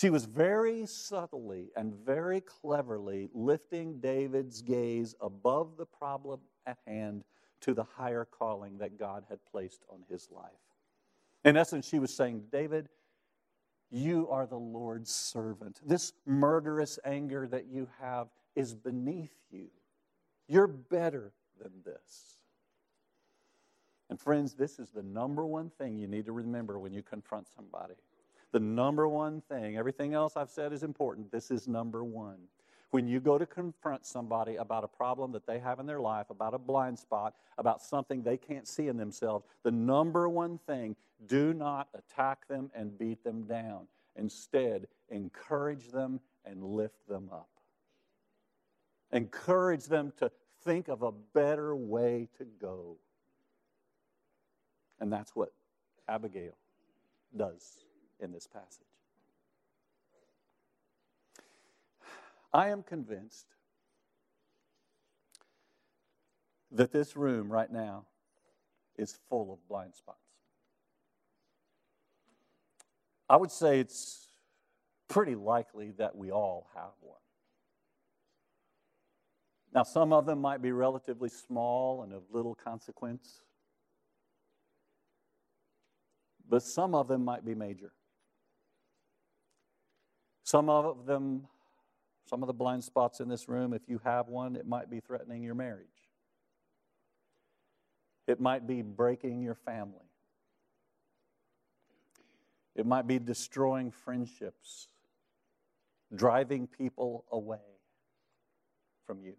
She 0.01 0.09
was 0.09 0.25
very 0.25 0.87
subtly 0.87 1.73
and 1.77 1.95
very 1.95 2.41
cleverly 2.41 3.29
lifting 3.35 4.01
David's 4.01 4.63
gaze 4.63 5.15
above 5.21 5.77
the 5.77 5.85
problem 5.85 6.41
at 6.65 6.79
hand 6.87 7.23
to 7.61 7.75
the 7.75 7.85
higher 7.85 8.25
calling 8.25 8.79
that 8.79 8.99
God 8.99 9.25
had 9.29 9.41
placed 9.53 9.83
on 9.91 10.03
his 10.09 10.31
life. 10.31 10.53
In 11.45 11.55
essence, 11.59 11.87
she 11.87 11.99
was 11.99 12.15
saying, 12.15 12.45
David, 12.51 12.89
you 13.91 14.27
are 14.31 14.47
the 14.47 14.57
Lord's 14.57 15.11
servant. 15.11 15.79
This 15.87 16.15
murderous 16.25 16.99
anger 17.05 17.47
that 17.49 17.67
you 17.67 17.87
have 18.01 18.29
is 18.57 18.73
beneath 18.73 19.37
you. 19.51 19.69
You're 20.49 20.67
better 20.67 21.35
than 21.61 21.73
this. 21.85 22.37
And 24.09 24.19
friends, 24.19 24.55
this 24.55 24.79
is 24.79 24.89
the 24.89 25.03
number 25.03 25.45
one 25.45 25.69
thing 25.69 25.99
you 25.99 26.07
need 26.07 26.25
to 26.25 26.33
remember 26.33 26.79
when 26.79 26.95
you 26.95 27.03
confront 27.03 27.49
somebody 27.55 27.97
the 28.53 28.61
number 28.61 29.09
one 29.09 29.43
thing. 29.43 29.77
Everything 29.77 30.15
else 30.15 30.37
I've 30.37 30.51
said 30.51 30.73
is 30.73 30.83
important. 30.83 31.31
This 31.31 31.51
is 31.51 31.69
number 31.69 32.05
one. 32.05 32.39
When 32.91 33.07
you 33.07 33.21
go 33.21 33.39
to 33.39 33.47
confront 33.47 34.05
somebody 34.05 34.57
about 34.57 34.83
a 34.83 34.89
problem 34.89 35.31
that 35.33 35.47
they 35.47 35.61
have 35.61 35.79
in 35.79 35.87
their 35.87 36.01
life, 36.01 36.29
about 36.31 36.55
a 36.55 36.59
blind 36.59 36.99
spot, 36.99 37.35
about 37.57 37.81
something 37.81 38.23
they 38.23 38.37
can't 38.37 38.67
see 38.67 38.89
in 38.89 38.97
themselves, 38.97 39.47
the 39.63 39.71
number 39.71 40.29
one 40.29 40.59
thing 40.67 40.97
do 41.27 41.55
not 41.55 41.89
attack 41.95 42.49
them 42.49 42.71
and 42.75 42.99
beat 42.99 43.23
them 43.23 43.43
down. 43.45 43.87
Instead, 44.17 44.89
encourage 45.09 45.89
them 45.89 46.19
and 46.45 46.65
lift 46.65 47.07
them 47.09 47.29
up. 47.33 47.49
Encourage 49.13 49.85
them 49.85 50.13
to 50.19 50.31
think 50.65 50.89
of 50.89 51.03
a 51.03 51.13
better 51.13 51.77
way 51.77 52.29
to 52.39 52.45
go. 52.61 52.97
And 54.99 55.13
that's 55.13 55.37
what 55.37 55.53
Abigail 56.09 56.57
does 57.37 57.85
in 58.23 58.33
this 58.33 58.47
passage. 58.47 58.87
I 62.53 62.69
am 62.69 62.83
convinced 62.83 63.47
that 66.73 66.93
this 66.93 67.17
room 67.17 67.51
right 67.51 67.71
now 67.71 68.07
is 68.97 69.19
full 69.29 69.53
of 69.53 69.59
blind 69.69 69.95
spots. 69.95 70.19
I 73.29 73.37
would 73.37 73.51
say 73.51 73.79
it's 73.79 74.29
pretty 75.09 75.35
likely 75.37 75.93
that 75.99 76.17
we 76.17 76.31
all 76.31 76.69
have 76.75 76.91
one. 77.01 77.17
Now, 79.73 79.85
some 79.85 80.13
of 80.13 80.27
them 80.27 80.41
might 80.41 80.61
be 80.61 80.73
relatively 80.73 81.29
small 81.29 82.03
and 82.03 82.13
of 82.13 82.23
little 82.33 82.57
consequence, 82.57 83.43
but 86.49 86.65
some 86.65 86.95
of 86.95 87.07
them 87.07 87.25
might 87.25 87.45
be 87.45 87.55
major. 87.55 87.93
Some 90.51 90.69
of 90.69 91.07
them, 91.07 91.47
some 92.29 92.43
of 92.43 92.49
the 92.49 92.53
blind 92.53 92.83
spots 92.83 93.21
in 93.21 93.29
this 93.29 93.49
room, 93.49 93.73
if 93.73 93.83
you 93.87 94.01
have 94.03 94.27
one, 94.27 94.57
it 94.57 94.67
might 94.67 94.91
be 94.91 94.99
threatening 94.99 95.45
your 95.45 95.55
marriage. 95.55 95.87
It 98.27 98.41
might 98.41 98.67
be 98.67 98.83
breaking 98.83 99.43
your 99.43 99.55
family. 99.55 100.11
It 102.75 102.85
might 102.85 103.07
be 103.07 103.21
destroying 103.21 103.93
friendships, 103.93 104.89
driving 106.13 106.67
people 106.67 107.25
away 107.31 107.79
from 109.07 109.23
you. 109.23 109.35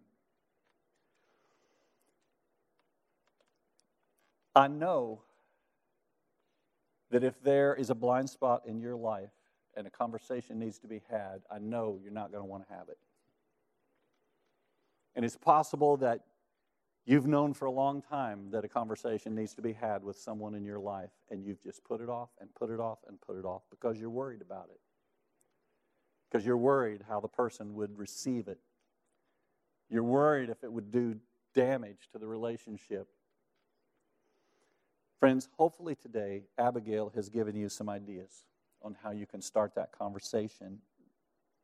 I 4.56 4.66
know 4.68 5.20
that 7.10 7.22
if 7.22 7.38
there 7.42 7.74
is 7.74 7.90
a 7.90 7.94
blind 7.94 8.30
spot 8.30 8.62
in 8.66 8.80
your 8.80 8.96
life, 8.96 9.28
and 9.76 9.86
a 9.86 9.90
conversation 9.90 10.58
needs 10.58 10.78
to 10.78 10.86
be 10.86 11.02
had, 11.10 11.42
I 11.50 11.58
know 11.58 11.98
you're 12.02 12.12
not 12.12 12.30
going 12.30 12.42
to 12.42 12.48
want 12.48 12.66
to 12.66 12.74
have 12.74 12.88
it. 12.88 12.98
And 15.14 15.24
it's 15.24 15.36
possible 15.36 15.96
that 15.98 16.20
you've 17.04 17.26
known 17.26 17.52
for 17.54 17.66
a 17.66 17.70
long 17.70 18.02
time 18.02 18.50
that 18.50 18.64
a 18.64 18.68
conversation 18.68 19.34
needs 19.34 19.54
to 19.54 19.62
be 19.62 19.72
had 19.72 20.02
with 20.02 20.16
someone 20.16 20.54
in 20.54 20.64
your 20.64 20.78
life, 20.78 21.10
and 21.30 21.44
you've 21.44 21.62
just 21.62 21.84
put 21.84 22.00
it 22.00 22.08
off 22.08 22.30
and 22.40 22.54
put 22.54 22.70
it 22.70 22.80
off 22.80 22.98
and 23.08 23.20
put 23.20 23.36
it 23.38 23.44
off 23.44 23.62
because 23.70 23.98
you're 24.00 24.10
worried 24.10 24.40
about 24.40 24.68
it. 24.70 24.80
Because 26.30 26.46
you're 26.46 26.56
worried 26.56 27.02
how 27.08 27.20
the 27.20 27.28
person 27.28 27.74
would 27.74 27.98
receive 27.98 28.48
it. 28.48 28.58
You're 29.90 30.02
worried 30.02 30.48
if 30.48 30.64
it 30.64 30.72
would 30.72 30.90
do 30.90 31.16
damage 31.54 32.08
to 32.12 32.18
the 32.18 32.26
relationship. 32.26 33.08
Friends, 35.20 35.48
hopefully 35.58 35.94
today, 35.94 36.44
Abigail 36.56 37.12
has 37.14 37.28
given 37.28 37.54
you 37.54 37.68
some 37.68 37.90
ideas 37.90 38.44
on 38.84 38.96
how 39.02 39.10
you 39.10 39.26
can 39.26 39.40
start 39.40 39.74
that 39.74 39.92
conversation. 39.92 40.78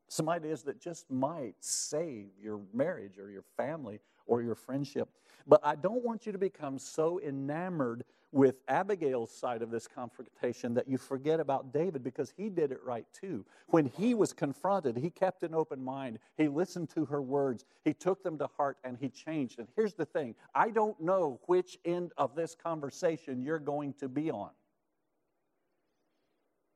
Some 0.08 0.28
ideas 0.28 0.62
that 0.62 0.80
just 0.80 1.10
might 1.10 1.54
save 1.60 2.28
your 2.40 2.60
marriage 2.72 3.18
or 3.18 3.30
your 3.30 3.44
family 3.56 4.00
or 4.26 4.42
your 4.42 4.54
friendship. 4.54 5.08
But 5.46 5.60
I 5.64 5.74
don't 5.74 6.04
want 6.04 6.26
you 6.26 6.32
to 6.32 6.38
become 6.38 6.78
so 6.78 7.20
enamored 7.20 8.04
with 8.30 8.60
Abigail's 8.68 9.30
side 9.30 9.62
of 9.62 9.70
this 9.70 9.86
confrontation 9.86 10.74
that 10.74 10.86
you 10.86 10.98
forget 10.98 11.40
about 11.40 11.72
David 11.72 12.04
because 12.04 12.32
he 12.36 12.50
did 12.50 12.72
it 12.72 12.80
right 12.84 13.06
too. 13.12 13.44
When 13.68 13.86
he 13.86 14.14
was 14.14 14.32
confronted, 14.32 14.96
he 14.96 15.10
kept 15.10 15.42
an 15.42 15.54
open 15.54 15.82
mind. 15.82 16.18
He 16.36 16.48
listened 16.48 16.90
to 16.90 17.06
her 17.06 17.22
words, 17.22 17.64
he 17.84 17.94
took 17.94 18.22
them 18.22 18.38
to 18.38 18.46
heart, 18.56 18.76
and 18.84 18.98
he 18.98 19.08
changed. 19.08 19.58
And 19.58 19.68
here's 19.76 19.94
the 19.94 20.04
thing 20.04 20.34
I 20.54 20.70
don't 20.70 21.00
know 21.00 21.40
which 21.46 21.78
end 21.84 22.12
of 22.18 22.34
this 22.34 22.54
conversation 22.54 23.42
you're 23.42 23.58
going 23.58 23.94
to 23.94 24.08
be 24.08 24.30
on. 24.30 24.50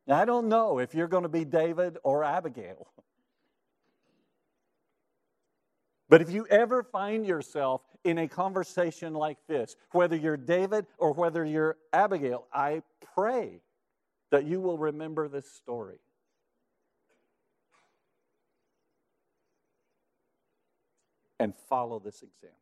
Now, 0.06 0.20
I 0.20 0.24
don't 0.24 0.48
know 0.48 0.78
if 0.78 0.94
you're 0.94 1.08
going 1.08 1.22
to 1.22 1.28
be 1.28 1.44
David 1.44 1.98
or 2.02 2.24
Abigail. 2.24 2.88
But 6.08 6.20
if 6.20 6.30
you 6.30 6.46
ever 6.48 6.82
find 6.82 7.26
yourself 7.26 7.80
in 8.04 8.18
a 8.18 8.28
conversation 8.28 9.14
like 9.14 9.38
this, 9.48 9.76
whether 9.92 10.16
you're 10.16 10.36
David 10.36 10.86
or 10.98 11.12
whether 11.14 11.44
you're 11.44 11.76
Abigail, 11.92 12.46
I 12.52 12.82
pray 13.14 13.60
that 14.30 14.44
you 14.44 14.60
will 14.60 14.76
remember 14.76 15.28
this 15.28 15.50
story. 15.50 15.98
And 21.38 21.54
follow 21.68 21.98
this 21.98 22.22
example. 22.22 22.61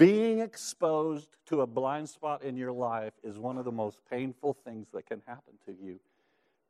Being 0.00 0.38
exposed 0.38 1.28
to 1.44 1.60
a 1.60 1.66
blind 1.66 2.08
spot 2.08 2.42
in 2.42 2.56
your 2.56 2.72
life 2.72 3.12
is 3.22 3.38
one 3.38 3.58
of 3.58 3.66
the 3.66 3.70
most 3.70 3.98
painful 4.10 4.54
things 4.54 4.88
that 4.94 5.04
can 5.04 5.20
happen 5.26 5.52
to 5.66 5.72
you, 5.72 6.00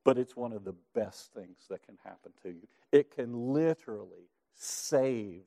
but 0.02 0.18
it's 0.18 0.34
one 0.34 0.52
of 0.52 0.64
the 0.64 0.74
best 0.96 1.32
things 1.32 1.66
that 1.70 1.84
can 1.84 1.96
happen 2.02 2.32
to 2.42 2.48
you. 2.48 2.66
It 2.90 3.14
can 3.14 3.52
literally 3.52 4.26
save 4.56 5.42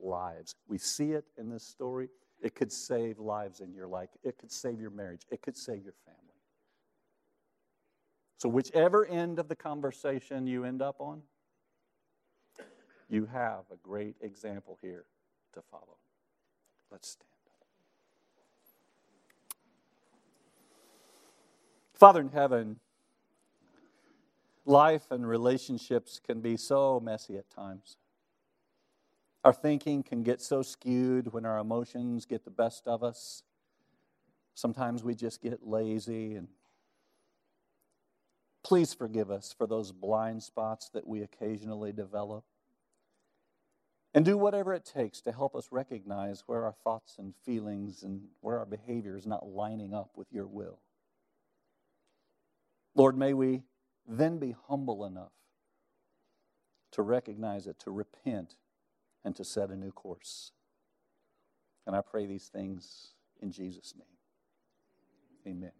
lives. 0.00 0.54
We 0.66 0.78
see 0.78 1.12
it 1.12 1.26
in 1.36 1.50
this 1.50 1.62
story. 1.62 2.08
It 2.40 2.54
could 2.54 2.72
save 2.72 3.18
lives 3.18 3.60
in 3.60 3.74
your 3.74 3.86
life, 3.86 4.08
it 4.22 4.38
could 4.38 4.50
save 4.50 4.80
your 4.80 4.88
marriage, 4.88 5.26
it 5.30 5.42
could 5.42 5.58
save 5.58 5.84
your 5.84 5.96
family. 6.06 6.20
So, 8.38 8.48
whichever 8.48 9.04
end 9.04 9.38
of 9.38 9.48
the 9.48 9.56
conversation 9.56 10.46
you 10.46 10.64
end 10.64 10.80
up 10.80 10.96
on, 11.00 11.20
you 13.10 13.26
have 13.26 13.64
a 13.70 13.76
great 13.82 14.16
example 14.22 14.78
here 14.80 15.04
to 15.52 15.60
follow. 15.70 15.98
Let's 16.90 17.10
stand. 17.10 17.26
Father 21.94 22.20
in 22.20 22.30
heaven, 22.30 22.80
life 24.64 25.10
and 25.10 25.28
relationships 25.28 26.20
can 26.24 26.40
be 26.40 26.56
so 26.56 26.98
messy 26.98 27.36
at 27.36 27.50
times. 27.50 27.98
Our 29.44 29.52
thinking 29.52 30.02
can 30.02 30.22
get 30.22 30.40
so 30.40 30.62
skewed 30.62 31.32
when 31.32 31.44
our 31.46 31.58
emotions 31.58 32.26
get 32.26 32.44
the 32.44 32.50
best 32.50 32.86
of 32.86 33.02
us. 33.02 33.42
Sometimes 34.54 35.02
we 35.02 35.14
just 35.14 35.42
get 35.42 35.66
lazy 35.66 36.34
and 36.34 36.48
please 38.62 38.92
forgive 38.92 39.30
us 39.30 39.54
for 39.56 39.66
those 39.66 39.92
blind 39.92 40.42
spots 40.42 40.90
that 40.90 41.06
we 41.06 41.22
occasionally 41.22 41.92
develop. 41.92 42.44
And 44.12 44.24
do 44.24 44.36
whatever 44.36 44.74
it 44.74 44.84
takes 44.84 45.20
to 45.22 45.32
help 45.32 45.54
us 45.54 45.68
recognize 45.70 46.42
where 46.46 46.64
our 46.64 46.74
thoughts 46.84 47.16
and 47.18 47.34
feelings 47.44 48.02
and 48.02 48.22
where 48.40 48.58
our 48.58 48.66
behavior 48.66 49.16
is 49.16 49.26
not 49.26 49.48
lining 49.48 49.94
up 49.94 50.10
with 50.16 50.32
your 50.32 50.46
will. 50.46 50.80
Lord, 52.96 53.16
may 53.16 53.34
we 53.34 53.62
then 54.06 54.38
be 54.38 54.56
humble 54.68 55.04
enough 55.04 55.32
to 56.92 57.02
recognize 57.02 57.68
it, 57.68 57.78
to 57.80 57.90
repent, 57.92 58.56
and 59.24 59.36
to 59.36 59.44
set 59.44 59.70
a 59.70 59.76
new 59.76 59.92
course. 59.92 60.50
And 61.86 61.94
I 61.94 62.00
pray 62.00 62.26
these 62.26 62.48
things 62.48 63.14
in 63.40 63.52
Jesus' 63.52 63.94
name. 63.96 65.54
Amen. 65.56 65.79